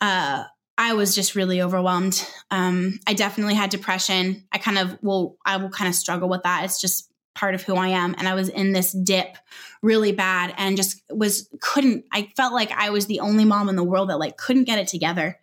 [0.01, 0.45] Uh,
[0.79, 2.27] I was just really overwhelmed.
[2.51, 4.47] Um, I definitely had depression.
[4.51, 6.65] I kind of will, I will kind of struggle with that.
[6.65, 8.15] It's just part of who I am.
[8.19, 9.37] And I was in this dip
[9.83, 13.77] really bad and just was, couldn't, I felt like I was the only mom in
[13.77, 15.39] the world that like couldn't get it together.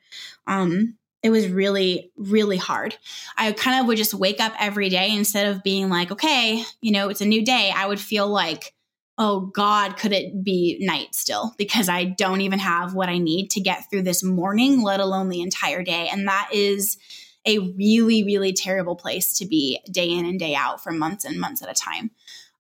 [0.48, 2.96] Um, it was really, really hard.
[3.38, 6.92] I kind of would just wake up every day instead of being like, okay, you
[6.92, 7.72] know, it's a new day.
[7.76, 8.74] I would feel like,
[9.18, 11.54] oh God, could it be night still?
[11.58, 15.30] Because I don't even have what I need to get through this morning, let alone
[15.30, 16.08] the entire day.
[16.12, 16.98] And that is
[17.46, 21.40] a really, really terrible place to be day in and day out for months and
[21.40, 22.12] months at a time.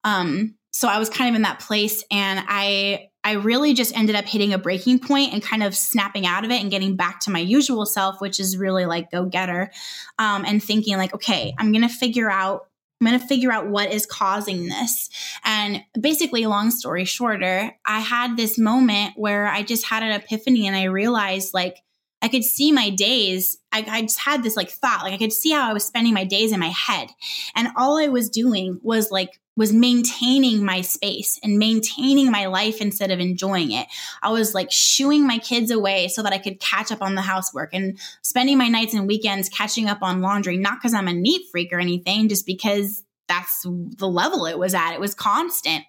[0.03, 4.15] Um, so I was kind of in that place and I I really just ended
[4.15, 7.19] up hitting a breaking point and kind of snapping out of it and getting back
[7.21, 9.69] to my usual self, which is really like go getter,
[10.17, 12.67] um, and thinking like, okay, I'm gonna figure out
[12.99, 15.09] I'm going to figure out what is causing this.
[15.43, 20.65] And basically, long story shorter, I had this moment where I just had an epiphany
[20.65, 21.77] and I realized like
[22.21, 23.57] I could see my days.
[23.71, 26.13] I, I, just had this like thought, like I could see how I was spending
[26.13, 27.09] my days in my head.
[27.55, 32.79] And all I was doing was like was maintaining my space and maintaining my life
[32.79, 33.87] instead of enjoying it.
[34.21, 37.21] I was like shooing my kids away so that I could catch up on the
[37.21, 41.13] housework and spending my nights and weekends catching up on laundry, not because I'm a
[41.13, 44.93] neat freak or anything, just because that's the level it was at.
[44.93, 45.83] It was constant.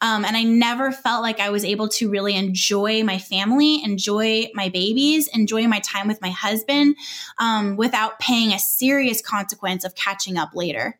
[0.00, 4.48] Um, and I never felt like I was able to really enjoy my family, enjoy
[4.54, 6.96] my babies, enjoy my time with my husband
[7.38, 10.98] um, without paying a serious consequence of catching up later.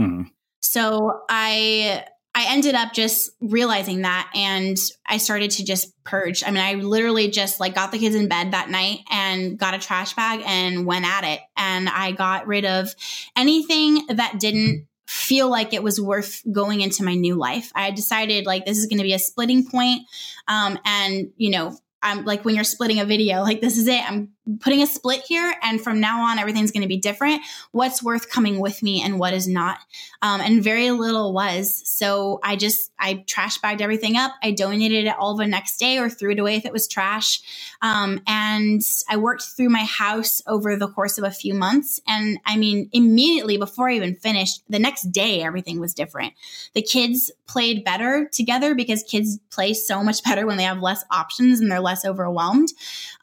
[0.00, 0.22] Mm-hmm.
[0.60, 2.04] So I
[2.42, 4.76] I ended up just realizing that and
[5.06, 6.42] I started to just purge.
[6.44, 9.74] I mean, I literally just like got the kids in bed that night and got
[9.74, 11.40] a trash bag and went at it.
[11.56, 12.94] And I got rid of
[13.36, 17.70] anything that didn't feel like it was worth going into my new life.
[17.74, 20.02] I decided like this is going to be a splitting point.
[20.48, 24.02] Um, and, you know, I'm like when you're splitting a video, like this is it.
[24.10, 27.42] I'm putting a split here and from now on everything's going to be different.
[27.72, 29.78] What's worth coming with me and what is not?
[30.22, 31.82] Um, and very little was.
[31.88, 34.32] So i just i trash bagged everything up.
[34.42, 37.40] I donated it all the next day or threw it away if it was trash.
[37.82, 42.00] Um, and i worked through my house over the course of a few months.
[42.08, 46.34] And i mean immediately before i even finished the next day everything was different.
[46.74, 51.04] The kids played better together because kids play so much better when they have less
[51.10, 52.68] options and they're less overwhelmed.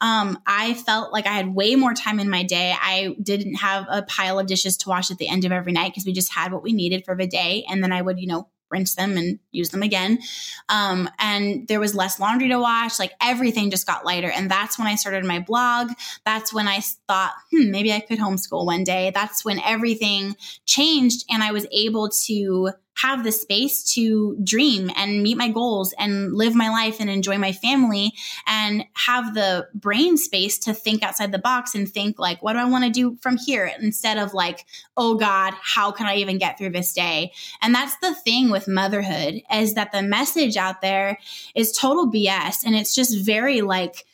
[0.00, 2.74] Um, i felt like I had way more time in my day.
[2.78, 5.92] I didn't have a pile of dishes to wash at the end of every night
[5.92, 7.64] because we just had what we needed for the day.
[7.68, 10.20] And then I would, you know, rinse them and use them again.
[10.68, 12.98] Um, and there was less laundry to wash.
[12.98, 14.30] Like everything just got lighter.
[14.30, 15.90] And that's when I started my blog.
[16.24, 19.10] That's when I thought, hmm, maybe I could homeschool one day.
[19.12, 25.22] That's when everything changed and I was able to have the space to dream and
[25.22, 28.12] meet my goals and live my life and enjoy my family
[28.46, 32.58] and have the brain space to think outside the box and think like what do
[32.58, 33.70] I want to do from here?
[33.80, 34.66] Instead of like
[34.96, 37.32] oh god how can I even get through this day?
[37.62, 41.18] And that's the thing with motherhood is that the message out there
[41.54, 44.04] is total BS and it's just very like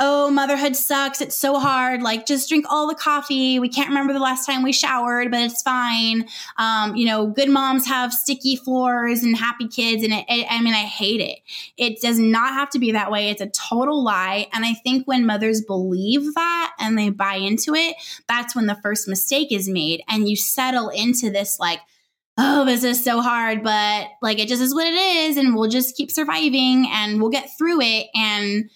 [0.00, 1.20] oh, motherhood sucks.
[1.20, 2.02] It's so hard.
[2.02, 3.60] Like, just drink all the coffee.
[3.60, 6.26] We can't remember the last time we showered, but it's fine.
[6.58, 10.02] Um, you know, good moms have sticky floors and happy kids.
[10.02, 11.38] And it, it, I mean, I hate it.
[11.76, 13.30] It does not have to be that way.
[13.30, 14.48] It's a total lie.
[14.52, 17.94] And I think when mothers believe that and they buy into it,
[18.26, 20.02] that's when the first mistake is made.
[20.08, 21.78] And you settle into this, like,
[22.36, 25.36] oh, this is so hard, but like, it just is what it is.
[25.36, 28.08] And we'll just keep surviving and we'll get through it.
[28.12, 28.70] And,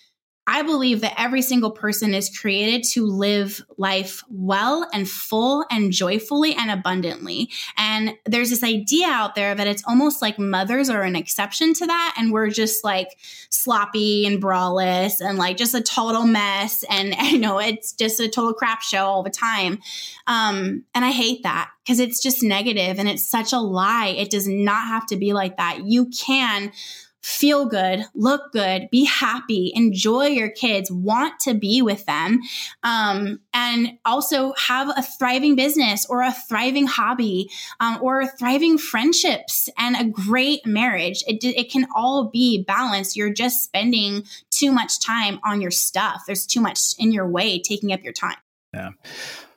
[0.51, 5.92] I believe that every single person is created to live life well and full and
[5.92, 7.51] joyfully and abundantly.
[7.76, 11.86] And there's this idea out there that it's almost like mothers are an exception to
[11.86, 12.14] that.
[12.16, 13.09] And we're just like
[13.51, 16.82] sloppy and brawless and like just a total mess.
[16.88, 19.80] And you know, it's just a total crap show all the time.
[20.26, 24.14] Um, and I hate that because it's just negative and it's such a lie.
[24.16, 25.82] It does not have to be like that.
[25.84, 26.72] You can
[27.22, 32.40] feel good, look good, be happy, enjoy your kids, want to be with them,
[32.82, 37.50] um, and also have a thriving business or a thriving hobby
[37.80, 41.22] um, or thriving friendships and a great marriage.
[41.26, 43.16] It, it can all be balanced.
[43.16, 46.22] You're just spending too much time on your stuff.
[46.26, 48.36] There's too much in your way taking up your time.
[48.72, 48.90] Yeah.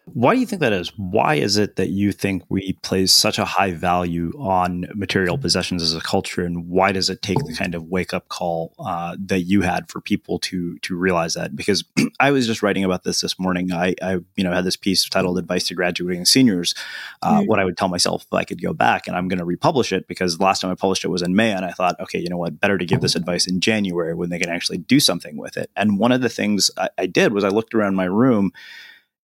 [0.06, 0.91] Why do you think that is?
[0.97, 5.84] Why is it that you think we place such a high value on material possessions
[5.84, 9.16] as a culture, and why does it take the kind of wake up call uh,
[9.20, 11.56] that you had for people to to realize that?
[11.56, 11.84] Because
[12.20, 13.72] I was just writing about this this morning.
[13.72, 16.74] I, I you know had this piece titled "Advice to Graduating Seniors."
[17.22, 17.47] Uh, mm-hmm.
[17.47, 19.93] What I would tell myself if I could go back, and I'm going to republish
[19.93, 22.20] it because the last time I published it was in May, and I thought, okay,
[22.20, 24.99] you know what, better to give this advice in January when they can actually do
[24.99, 25.70] something with it.
[25.76, 28.52] And one of the things I, I did was I looked around my room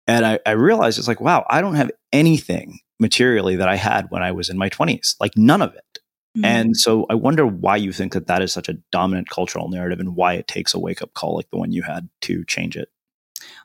[0.06, 4.06] and I, I realized it's like, wow, I don't have anything materially that I had
[4.10, 5.98] when I was in my 20s, like none of it.
[6.36, 6.44] Mm-hmm.
[6.44, 10.00] And so I wonder why you think that that is such a dominant cultural narrative
[10.00, 12.76] and why it takes a wake up call like the one you had to change
[12.76, 12.88] it.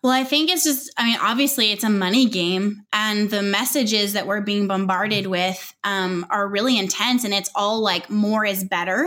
[0.03, 4.13] Well, I think it's just, I mean, obviously it's a money game, and the messages
[4.13, 8.63] that we're being bombarded with um, are really intense, and it's all like more is
[8.63, 9.05] better.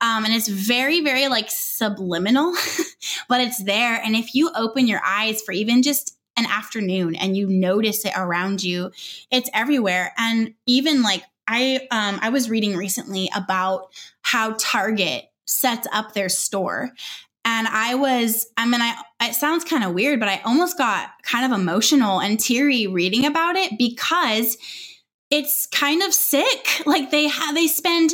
[0.00, 2.54] Um, and it's very, very like subliminal,
[3.28, 4.00] but it's there.
[4.02, 8.12] And if you open your eyes for even just an afternoon and you notice it
[8.16, 8.90] around you,
[9.30, 10.12] it's everywhere.
[10.16, 13.88] And even like I um I was reading recently about
[14.22, 16.92] how Target sets up their store.
[17.44, 21.10] And I was, I mean, I, it sounds kind of weird, but I almost got
[21.24, 24.56] kind of emotional and teary reading about it because
[25.28, 26.82] it's kind of sick.
[26.86, 28.12] Like they have, they spend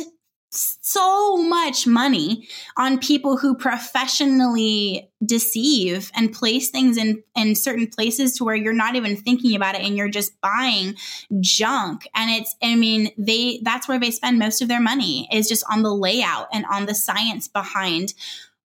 [0.91, 8.33] so much money on people who professionally deceive and place things in in certain places
[8.37, 10.95] to where you're not even thinking about it and you're just buying
[11.41, 12.07] junk.
[12.15, 15.63] And it's i mean they that's where they spend most of their money is just
[15.69, 18.13] on the layout and on the science behind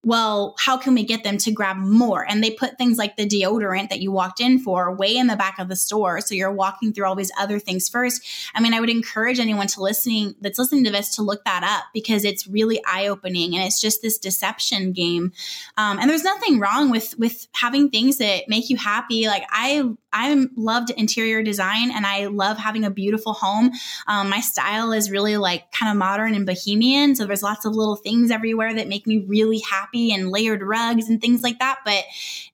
[0.05, 2.23] well, how can we get them to grab more?
[2.29, 5.35] And they put things like the deodorant that you walked in for way in the
[5.35, 6.21] back of the store.
[6.21, 8.21] So you're walking through all these other things first.
[8.53, 11.63] I mean, I would encourage anyone to listening that's listening to this to look that
[11.63, 15.33] up because it's really eye opening and it's just this deception game.
[15.75, 19.25] Um, and there's nothing wrong with with having things that make you happy.
[19.25, 23.71] Like I I loved interior design and I love having a beautiful home.
[24.07, 27.15] Um, my style is really like kind of modern and bohemian.
[27.15, 31.09] So there's lots of little things everywhere that make me really happy and layered rugs
[31.09, 31.79] and things like that.
[31.83, 32.05] But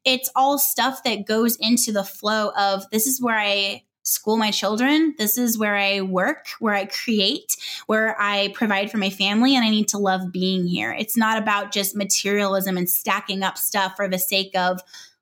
[0.03, 4.49] it's all stuff that goes into the flow of this is where I school my
[4.49, 5.13] children.
[5.19, 7.55] This is where I work, where I create,
[7.85, 10.91] where I provide for my family, and I need to love being here.
[10.91, 14.81] It's not about just materialism and stacking up stuff for the sake of,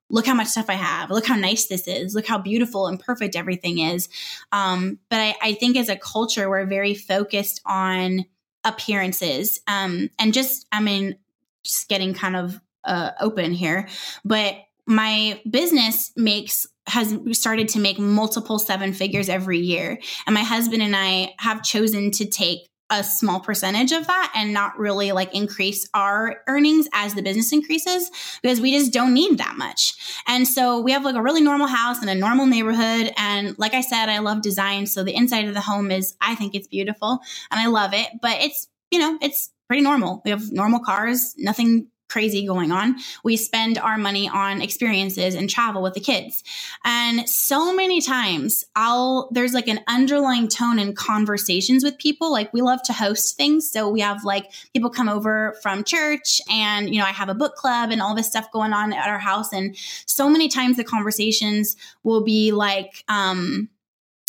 [0.10, 3.00] look how much stuff I have, look how nice this is, look how beautiful and
[3.00, 4.10] perfect everything is.
[4.52, 8.26] Um, but I, I, think as a culture, we're very focused on
[8.64, 9.62] appearances.
[9.68, 11.16] Um, and just, I mean,
[11.64, 13.88] just getting kind of uh, open here,
[14.26, 14.56] but
[14.86, 20.00] my business makes has started to make multiple seven figures every year.
[20.26, 24.54] And my husband and i have chosen to take a small percentage of that and
[24.54, 28.10] not really like increase our earnings as the business increases
[28.42, 29.96] because we just don't need that much.
[30.28, 33.12] And so we have like a really normal house in a normal neighborhood.
[33.18, 34.88] And like I said, I love design.
[34.88, 37.20] So the inside of the home is, I think it's beautiful
[37.52, 40.22] and I love it, but it's, you know, it's pretty normal.
[40.26, 42.98] We have normal cars, nothing crazy going on.
[43.24, 46.44] We spend our money on experiences and travel with the kids.
[46.84, 52.32] And so many times I'll there's like an underlying tone in conversations with people.
[52.32, 53.70] Like we love to host things.
[53.72, 57.36] So we have like people come over from church and you know, I have a
[57.36, 60.78] book club and all this stuff going on at our house and so many times
[60.78, 63.70] the conversations will be like um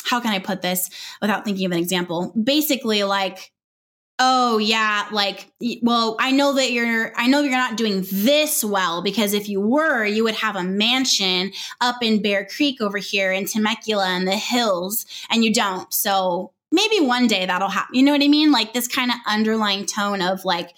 [0.05, 2.33] how can I put this without thinking of an example?
[2.43, 3.53] Basically like
[4.21, 5.51] oh yeah like
[5.83, 9.61] well i know that you're i know you're not doing this well because if you
[9.61, 11.51] were you would have a mansion
[11.81, 16.53] up in bear creek over here in temecula and the hills and you don't so
[16.71, 19.87] maybe one day that'll happen you know what i mean like this kind of underlying
[19.87, 20.71] tone of like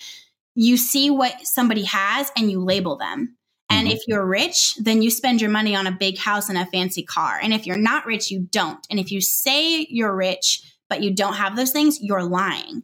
[0.55, 3.37] you see what somebody has and you label them
[3.69, 3.97] and mm-hmm.
[3.97, 7.03] if you're rich, then you spend your money on a big house and a fancy
[7.03, 7.39] car.
[7.43, 8.87] And if you're not rich, you don't.
[8.91, 12.83] And if you say you're rich, but you don't have those things, you're lying.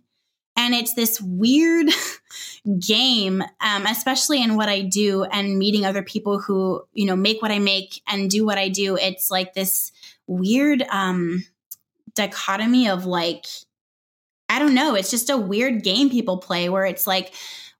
[0.58, 1.86] And it's this weird
[2.80, 7.40] game, um, especially in what I do and meeting other people who, you know, make
[7.40, 8.96] what I make and do what I do.
[8.96, 9.92] It's like this
[10.26, 11.44] weird um,
[12.16, 13.46] dichotomy of like,
[14.48, 14.96] I don't know.
[14.96, 17.32] It's just a weird game people play where it's like,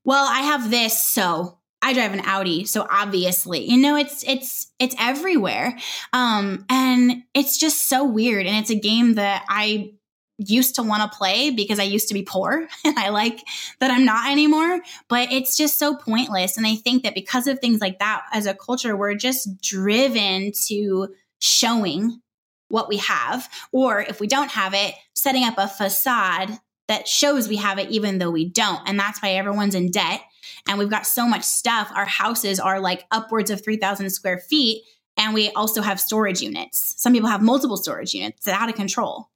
[0.04, 4.72] well, I have this, so I drive an Audi, so obviously, you know, it's it's
[4.78, 5.76] it's everywhere,
[6.12, 8.46] um, and it's just so weird.
[8.46, 9.92] And it's a game that I
[10.38, 13.42] used to want to play because I used to be poor and I like
[13.80, 14.80] that I'm not anymore.
[15.08, 16.56] But it's just so pointless.
[16.56, 20.52] And I think that because of things like that, as a culture, we're just driven
[20.66, 21.08] to
[21.40, 22.20] showing
[22.68, 23.48] what we have.
[23.72, 27.90] Or if we don't have it, setting up a facade that shows we have it
[27.90, 28.80] even though we don't.
[28.86, 30.20] And that's why everyone's in debt.
[30.66, 31.90] And we've got so much stuff.
[31.94, 34.84] Our houses are like upwards of 3,000 square feet.
[35.16, 36.94] And we also have storage units.
[36.96, 38.46] Some people have multiple storage units.
[38.46, 39.28] It's out of control.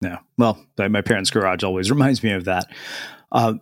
[0.00, 0.18] Yeah.
[0.36, 2.66] Well, my parents' garage always reminds me of that.
[3.32, 3.54] Uh,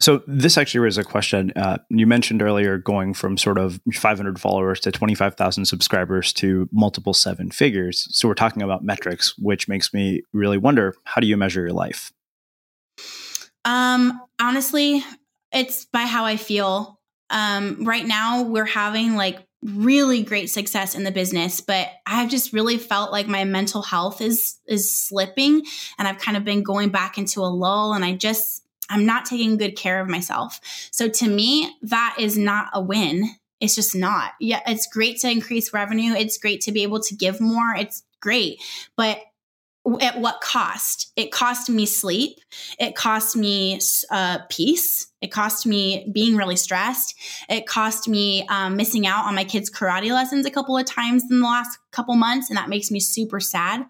[0.00, 1.52] so this actually raises a question.
[1.56, 7.14] Uh, you mentioned earlier going from sort of 500 followers to 25,000 subscribers to multiple
[7.14, 8.06] seven figures.
[8.10, 11.72] So we're talking about metrics, which makes me really wonder: how do you measure your
[11.72, 12.12] life?
[13.64, 15.04] Um, honestly,
[15.52, 17.00] it's by how I feel.
[17.30, 22.52] Um, right now, we're having like really great success in the business but i've just
[22.52, 25.62] really felt like my mental health is is slipping
[25.98, 29.24] and i've kind of been going back into a lull and i just i'm not
[29.24, 30.60] taking good care of myself.
[30.90, 33.28] So to me that is not a win.
[33.60, 34.32] It's just not.
[34.40, 36.12] Yeah it's great to increase revenue.
[36.12, 37.74] It's great to be able to give more.
[37.74, 38.60] It's great.
[38.96, 39.18] But
[40.00, 41.12] at what cost?
[41.16, 42.38] It cost me sleep.
[42.78, 43.80] It cost me
[44.10, 45.06] uh, peace.
[45.20, 47.14] It cost me being really stressed.
[47.48, 51.24] It cost me um, missing out on my kids' karate lessons a couple of times
[51.30, 53.84] in the last couple months, and that makes me super sad.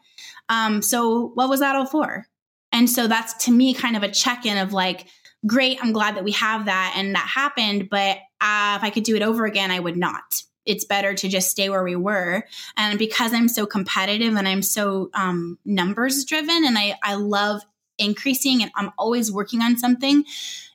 [0.49, 2.27] Um, so, what was that all for?
[2.73, 5.07] And so, that's to me kind of a check in of like,
[5.47, 9.05] great, I'm glad that we have that and that happened, but uh, if I could
[9.05, 10.23] do it over again, I would not
[10.69, 12.45] it's better to just stay where we were.
[12.77, 17.63] And because I'm so competitive and I'm so um, numbers driven and I, I love
[17.97, 20.25] increasing and I'm always working on something,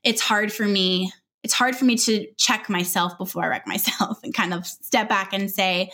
[0.04, 1.14] it's hard for me.
[1.44, 5.08] It's hard for me to check myself before I wreck myself and kind of step
[5.08, 5.92] back and say,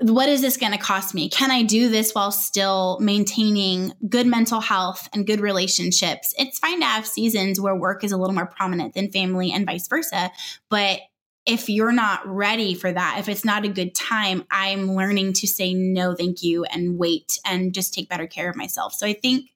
[0.00, 1.28] what is this going to cost me?
[1.28, 6.34] Can I do this while still maintaining good mental health and good relationships?
[6.38, 9.66] It's fine to have seasons where work is a little more prominent than family and
[9.66, 10.30] vice versa,
[10.70, 11.00] but
[11.46, 15.46] if you're not ready for that, if it's not a good time, I'm learning to
[15.46, 18.94] say no, thank you, and wait and just take better care of myself.
[18.94, 19.50] So I think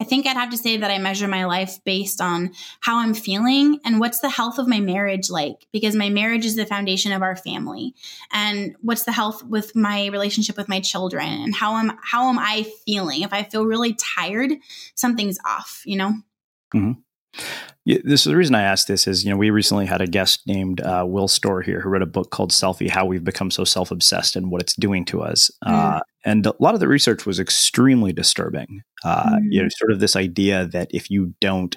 [0.00, 3.14] I think I'd have to say that I measure my life based on how I'm
[3.14, 7.10] feeling and what's the health of my marriage like, because my marriage is the foundation
[7.10, 7.94] of our family.
[8.32, 12.38] And what's the health with my relationship with my children and how am how am
[12.38, 13.22] I feeling?
[13.22, 14.52] If I feel really tired,
[14.94, 16.14] something's off, you know?
[16.74, 16.92] Mm-hmm.
[17.88, 20.46] This is the reason I asked this is, you know, we recently had a guest
[20.46, 23.64] named uh, Will Storr here who wrote a book called Selfie, How We've Become So
[23.64, 25.50] Self-Obsessed and What It's Doing to Us.
[25.64, 25.72] Mm.
[25.72, 28.82] Uh, and a lot of the research was extremely disturbing.
[29.04, 29.38] Uh, mm.
[29.48, 31.76] You know, sort of this idea that if you don't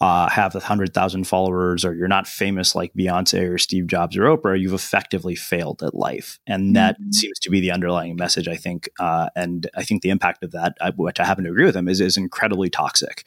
[0.00, 4.16] uh, have a hundred thousand followers or you're not famous like Beyonce or Steve Jobs
[4.16, 7.12] or Oprah, you've effectively failed at life, and that mm.
[7.12, 8.46] seems to be the underlying message.
[8.46, 11.64] I think, uh, and I think the impact of that, which I happen to agree
[11.64, 13.26] with him, is is incredibly toxic.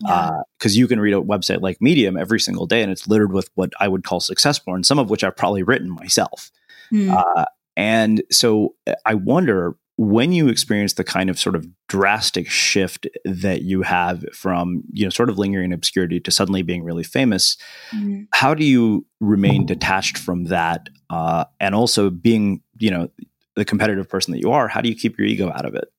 [0.00, 0.66] Because yeah.
[0.66, 3.50] Uh, you can read a website like Medium every single day, and it's littered with
[3.54, 6.50] what I would call success porn, some of which I've probably written myself.
[6.92, 7.46] Mm.
[7.74, 8.74] and so
[9.06, 14.24] I wonder when you experience the kind of sort of drastic shift that you have
[14.32, 17.56] from you know sort of lingering obscurity to suddenly being really famous
[17.94, 18.22] mm-hmm.
[18.32, 23.08] how do you remain detached from that uh, and also being you know
[23.54, 25.92] the competitive person that you are how do you keep your ego out of it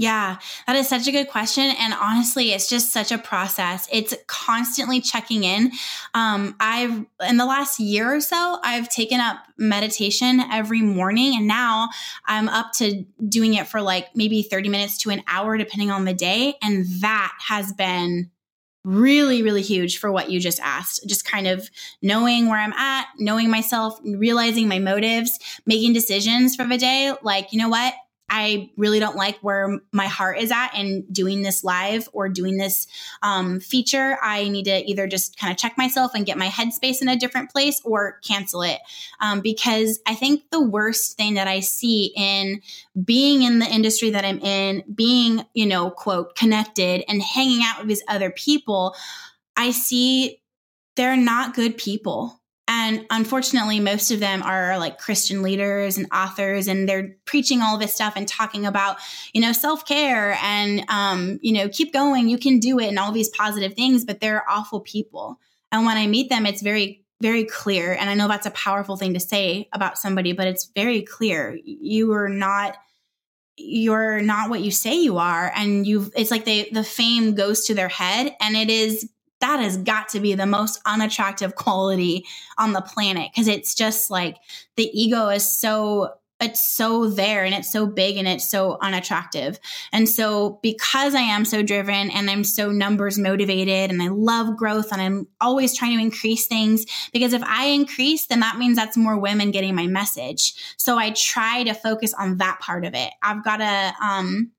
[0.00, 0.38] yeah,
[0.68, 1.64] that is such a good question.
[1.76, 3.88] And honestly, it's just such a process.
[3.90, 5.72] It's constantly checking in.
[6.14, 11.36] Um, I've, in the last year or so, I've taken up meditation every morning.
[11.36, 11.88] And now
[12.24, 16.04] I'm up to doing it for like maybe 30 minutes to an hour, depending on
[16.04, 16.54] the day.
[16.62, 18.30] And that has been
[18.84, 21.08] really, really huge for what you just asked.
[21.08, 21.68] Just kind of
[22.02, 27.12] knowing where I'm at, knowing myself, realizing my motives, making decisions for the day.
[27.20, 27.94] Like, you know what?
[28.30, 32.56] I really don't like where my heart is at and doing this live or doing
[32.56, 32.86] this
[33.22, 34.18] um, feature.
[34.22, 37.16] I need to either just kind of check myself and get my headspace in a
[37.16, 38.80] different place or cancel it.
[39.20, 42.60] Um, because I think the worst thing that I see in
[43.04, 47.78] being in the industry that I'm in, being, you know, quote, connected and hanging out
[47.78, 48.94] with these other people,
[49.56, 50.40] I see
[50.96, 52.37] they're not good people
[52.68, 57.78] and unfortunately, most of them are like Christian leaders and authors, and they're preaching all
[57.78, 58.98] this stuff and talking about,
[59.32, 62.98] you know, self care and, um, you know, keep going, you can do it, and
[62.98, 65.40] all these positive things, but they're awful people.
[65.72, 67.94] And when I meet them, it's very, very clear.
[67.94, 71.58] And I know that's a powerful thing to say about somebody, but it's very clear.
[71.64, 72.76] You are not
[73.60, 77.64] you're not what you say you are and you've it's like they the fame goes
[77.64, 79.10] to their head and it is
[79.40, 82.24] that has got to be the most unattractive quality
[82.56, 84.36] on the planet because it's just like
[84.76, 89.58] the ego is so it's so there and it's so big and it's so unattractive.
[89.92, 94.56] And so because I am so driven and I'm so numbers motivated and I love
[94.56, 98.76] growth and I'm always trying to increase things because if I increase then that means
[98.76, 100.54] that's more women getting my message.
[100.76, 103.10] So I try to focus on that part of it.
[103.20, 104.52] I've got a um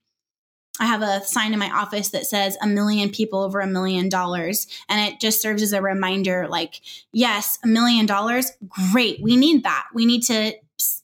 [0.79, 4.09] I have a sign in my office that says a million people over a million
[4.09, 4.67] dollars.
[4.87, 8.51] And it just serves as a reminder like, yes, a million dollars,
[8.91, 9.21] great.
[9.21, 9.87] We need that.
[9.93, 10.53] We need to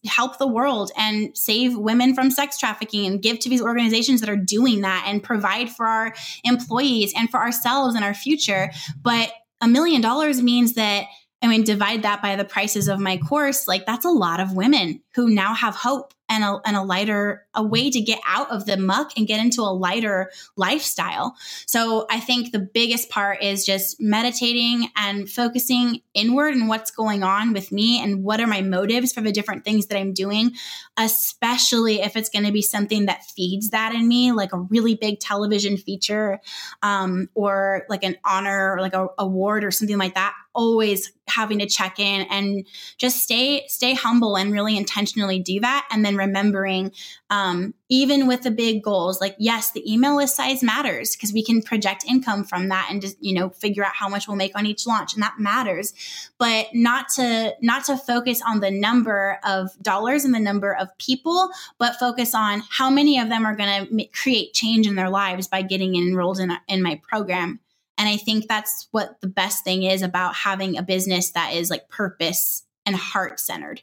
[0.06, 4.30] help the world and save women from sex trafficking and give to these organizations that
[4.30, 6.14] are doing that and provide for our
[6.44, 8.72] employees and for ourselves and our future.
[9.02, 11.06] But a million dollars means that
[11.42, 14.56] I mean, divide that by the prices of my course, like that's a lot of
[14.56, 18.52] women who now have hope and a, and a lighter, a way to get out
[18.52, 21.36] of the muck and get into a lighter lifestyle.
[21.68, 27.24] So I think the biggest part is just meditating and focusing inward and what's going
[27.24, 30.54] on with me and what are my motives for the different things that I'm doing,
[30.98, 34.96] especially if it's going to be something that feeds that in me, like a really
[34.96, 36.42] big television feature
[36.82, 40.34] um, or like an honor or like a award or something like that.
[40.54, 42.66] Always having to check in and
[42.98, 46.92] just stay stay humble and really intentionally do that and then remembering
[47.30, 51.44] um, even with the big goals like yes the email list size matters because we
[51.44, 54.58] can project income from that and just you know figure out how much we'll make
[54.58, 55.94] on each launch and that matters
[56.38, 60.96] but not to not to focus on the number of dollars and the number of
[60.98, 65.10] people but focus on how many of them are going to create change in their
[65.10, 67.60] lives by getting enrolled in, in my program
[67.98, 71.70] and I think that's what the best thing is about having a business that is
[71.70, 73.82] like purpose and heart centered.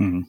[0.00, 0.22] Mm-hmm.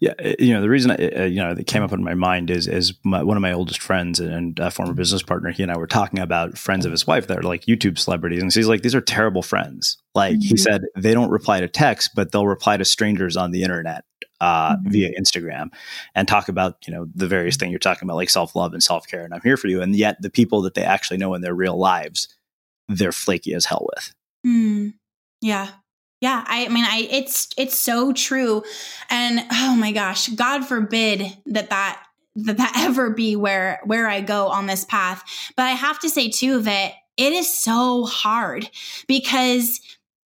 [0.00, 2.14] Yeah, uh, you know the reason I, uh, you know that came up in my
[2.14, 5.50] mind is is my, one of my oldest friends and a former business partner.
[5.50, 8.42] He and I were talking about friends of his wife that are like YouTube celebrities,
[8.42, 10.48] and he's like, "These are terrible friends." Like mm-hmm.
[10.48, 14.04] he said, they don't reply to text, but they'll reply to strangers on the internet
[14.42, 14.90] uh, mm-hmm.
[14.90, 15.70] via Instagram
[16.14, 18.82] and talk about you know the various things you're talking about, like self love and
[18.82, 19.80] self care, and I'm here for you.
[19.80, 22.28] And yet, the people that they actually know in their real lives,
[22.88, 24.14] they're flaky as hell with.
[24.46, 24.94] Mm.
[25.40, 25.68] Yeah,
[26.22, 28.62] yeah, I mean, I it's it's so true,
[29.10, 32.00] and oh my gosh, God forbid that that
[32.36, 35.24] that, that ever be where where I go on this path.
[35.56, 38.70] But I have to say too that it is so hard
[39.08, 39.80] because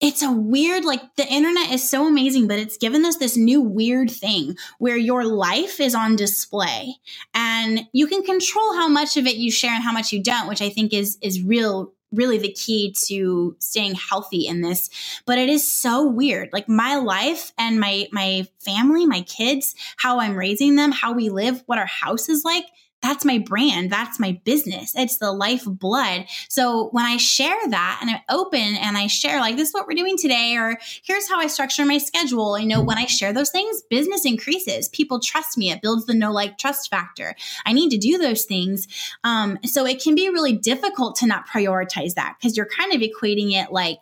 [0.02, 3.62] it's a weird like the internet is so amazing but it's given us this new
[3.62, 6.94] weird thing where your life is on display
[7.34, 10.50] and you can control how much of it you share and how much you don't
[10.50, 14.90] which i think is is real really the key to staying healthy in this
[15.26, 16.50] but it is so weird.
[16.54, 21.30] Like my life and my my family my kids how i'm raising them how we
[21.30, 22.66] live what our house is like
[23.04, 23.92] that's my brand.
[23.92, 24.94] That's my business.
[24.96, 26.26] It's the lifeblood.
[26.48, 29.88] So when I share that and I'm open and I share like this is what
[29.88, 33.34] we're doing today, or here's how I structure my schedule, you know, when I share
[33.34, 34.88] those things, business increases.
[34.88, 35.70] People trust me.
[35.70, 37.36] It builds the no like trust factor.
[37.66, 38.88] I need to do those things.
[39.26, 43.02] Um, so it can be really difficult to not prioritize that because you're kind of
[43.02, 44.00] equating it like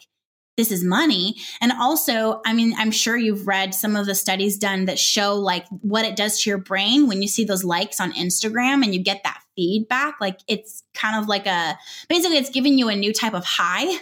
[0.58, 1.36] this is money.
[1.62, 5.36] And also, I mean, I'm sure you've read some of the studies done that show
[5.36, 8.94] like what it does to your brain when you see those likes on Instagram and
[8.94, 10.16] you get that feedback.
[10.20, 11.78] Like it's kind of like a
[12.10, 14.02] basically it's giving you a new type of high yep.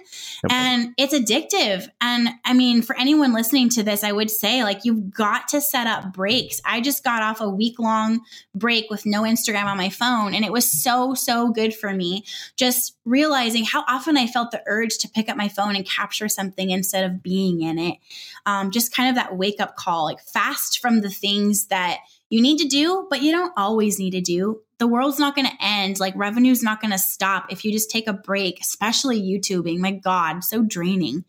[0.49, 1.87] and it's addictive.
[2.01, 5.61] And I mean, for anyone listening to this, I would say like you've got to
[5.61, 6.61] set up breaks.
[6.65, 8.21] I just got off a week long
[8.55, 12.23] break with no Instagram on my phone and it was so, so good for me.
[12.55, 16.27] Just realizing how often I felt the urge to pick up my phone and capture
[16.27, 17.97] something instead of being in it.
[18.45, 21.99] Um, just kind of that wake up call, like fast from the things that
[22.29, 25.47] you need to do, but you don't always need to do the world's not going
[25.47, 25.99] to end.
[25.99, 29.77] Like revenue's not going to stop if you just take a break, especially YouTubing.
[29.77, 31.25] My God, so draining.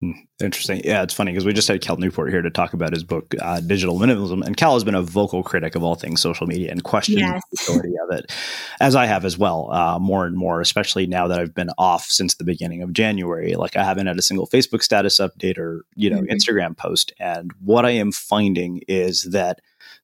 [0.00, 0.12] Hmm,
[0.42, 0.80] interesting.
[0.82, 3.34] Yeah, it's funny because we just had Cal Newport here to talk about his book,
[3.40, 4.44] uh, Digital Minimalism.
[4.44, 7.40] And Cal has been a vocal critic of all things social media and questioned yes.
[7.52, 8.32] the utility of it,
[8.80, 12.06] as I have as well, uh, more and more, especially now that I've been off
[12.06, 13.54] since the beginning of January.
[13.54, 16.32] Like I haven't had a single Facebook status update or, you know, mm-hmm.
[16.32, 17.12] Instagram post.
[17.20, 19.60] And what I am finding is that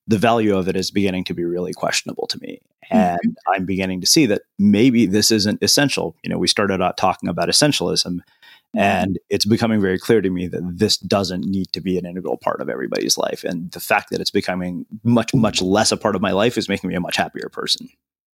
[0.09, 2.61] the value of it is beginning to be really questionable to me.
[2.91, 2.97] Mm-hmm.
[2.97, 3.53] And mm-hmm.
[3.53, 6.17] I'm beginning to see that maybe this isn't essential.
[6.25, 8.79] You know, we started out talking about essentialism, mm-hmm.
[8.79, 12.39] and it's becoming very clear to me that this doesn't need to be an integral
[12.39, 13.45] part of everybody's life.
[13.45, 16.69] And the fact that it's becoming much, much less a part of my life is
[16.69, 17.89] making me a much happier person.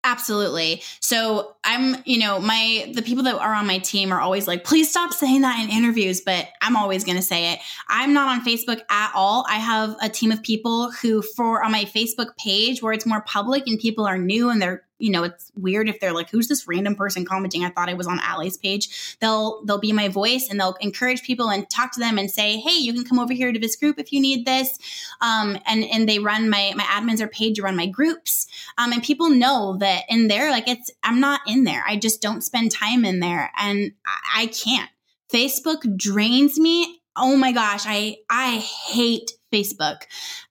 [0.05, 0.81] Absolutely.
[1.01, 4.63] So I'm, you know, my the people that are on my team are always like,
[4.63, 7.59] please stop saying that in interviews, but I'm always going to say it.
[7.89, 9.45] I'm not on Facebook at all.
[9.49, 13.21] I have a team of people who for on my Facebook page where it's more
[13.23, 16.47] public and people are new and they're you know, it's weird if they're like, who's
[16.47, 17.63] this random person commenting?
[17.63, 19.17] I thought I was on Allie's page.
[19.19, 22.57] They'll they'll be my voice and they'll encourage people and talk to them and say,
[22.57, 24.77] hey, you can come over here to this group if you need this.
[25.21, 28.47] Um, and and they run my my admins are paid to run my groups.
[28.77, 31.83] Um, and people know that in there, like it's I'm not in there.
[31.87, 34.89] I just don't spend time in there, and I, I can't.
[35.31, 37.01] Facebook drains me.
[37.15, 40.03] Oh my gosh, I I hate Facebook.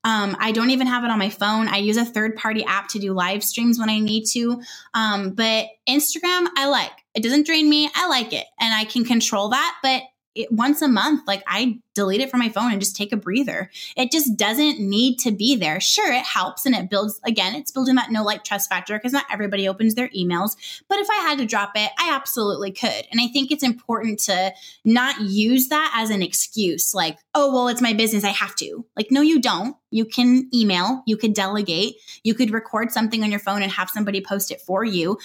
[0.04, 1.68] Um, I don't even have it on my phone.
[1.68, 4.62] I use a third party app to do live streams when I need to.
[4.94, 6.92] Um, but Instagram, I like.
[7.14, 7.90] It doesn't drain me.
[7.94, 8.46] I like it.
[8.60, 9.76] And I can control that.
[9.82, 10.02] But
[10.34, 13.16] it, once a month, like I delete it from my phone and just take a
[13.16, 13.70] breather.
[13.96, 15.80] It just doesn't need to be there.
[15.80, 19.12] Sure, it helps and it builds, again, it's building that no like trust factor because
[19.12, 20.52] not everybody opens their emails.
[20.88, 23.06] But if I had to drop it, I absolutely could.
[23.10, 24.52] And I think it's important to
[24.84, 28.22] not use that as an excuse like, oh, well, it's my business.
[28.22, 28.86] I have to.
[28.96, 29.76] Like, no, you don't.
[29.90, 33.88] You can email, you could delegate, you could record something on your phone and have
[33.88, 35.18] somebody post it for you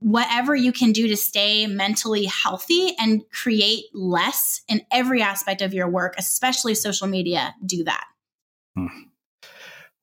[0.00, 5.72] whatever you can do to stay mentally healthy and create less in every aspect of
[5.72, 8.04] your work, especially social media, do that.
[8.74, 8.86] Hmm.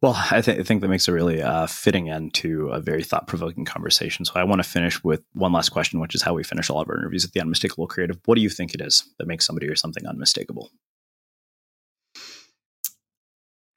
[0.01, 3.03] Well, I, th- I, think that makes a really uh, fitting end to a very
[3.03, 4.25] thought provoking conversation.
[4.25, 6.79] So I want to finish with one last question, which is how we finish all
[6.79, 8.19] of our interviews at the Unmistakable Creative.
[8.25, 10.69] What do you think it is that makes somebody or something unmistakable?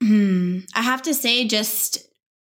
[0.02, 0.58] Hmm.
[0.74, 2.09] I have to say, just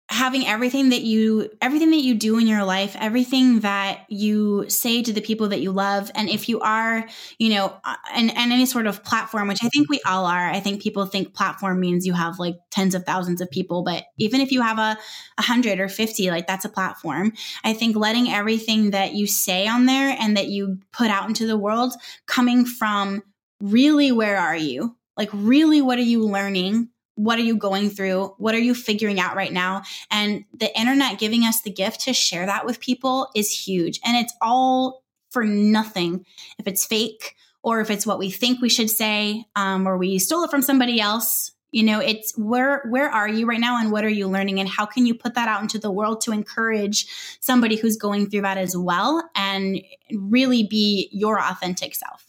[0.09, 5.03] having everything that you everything that you do in your life everything that you say
[5.03, 6.09] to the people that you love.
[6.15, 7.07] And if you are
[7.37, 7.77] you know
[8.11, 10.49] and, uh, and any sort of platform which i think we all are.
[10.49, 13.83] I think people think platform means you have like tens of thousands of people.
[13.83, 14.97] But even if you have a,
[15.37, 17.33] a hundred or 50 like that's a platform.
[17.63, 21.45] I think letting everything that you say on there and that you put out into
[21.45, 21.93] the world
[22.25, 23.21] coming from
[23.59, 24.95] really where are you?
[25.15, 26.89] Like really what are you learning
[27.19, 28.33] what are you going through?
[28.37, 29.81] What are you figuring out right now?
[30.09, 33.99] And the internet giving us the gift to share that with people is huge.
[34.05, 36.25] And it's all for nothing
[36.57, 40.17] if it's fake or if it's what we think we should say um, or we
[40.17, 43.91] stole it from somebody else you know it's where where are you right now and
[43.91, 46.31] what are you learning and how can you put that out into the world to
[46.31, 47.05] encourage
[47.41, 49.79] somebody who's going through that as well and
[50.11, 52.25] really be your authentic self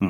[0.00, 0.08] hmm.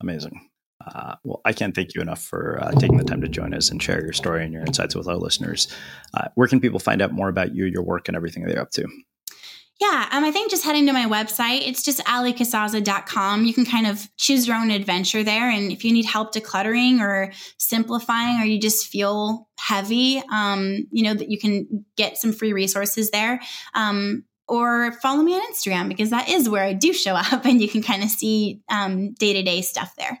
[0.00, 0.47] amazing
[0.94, 3.70] Uh, well, I can't thank you enough for uh, taking the time to join us
[3.70, 5.68] and share your story and your insights with our listeners.
[6.14, 8.62] Uh, where can people find out more about you, your work, and everything that you're
[8.62, 8.86] up to?
[9.80, 13.44] Yeah, um, I think just heading to my website, it's just alliecasazza.com.
[13.44, 15.48] You can kind of choose your own adventure there.
[15.48, 21.04] And if you need help decluttering or simplifying, or you just feel heavy, um, you
[21.04, 23.40] know, that you can get some free resources there.
[23.74, 27.60] Um, or follow me on Instagram because that is where I do show up and
[27.60, 30.20] you can kind of see day to day stuff there.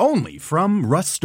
[0.00, 1.24] Only from Rust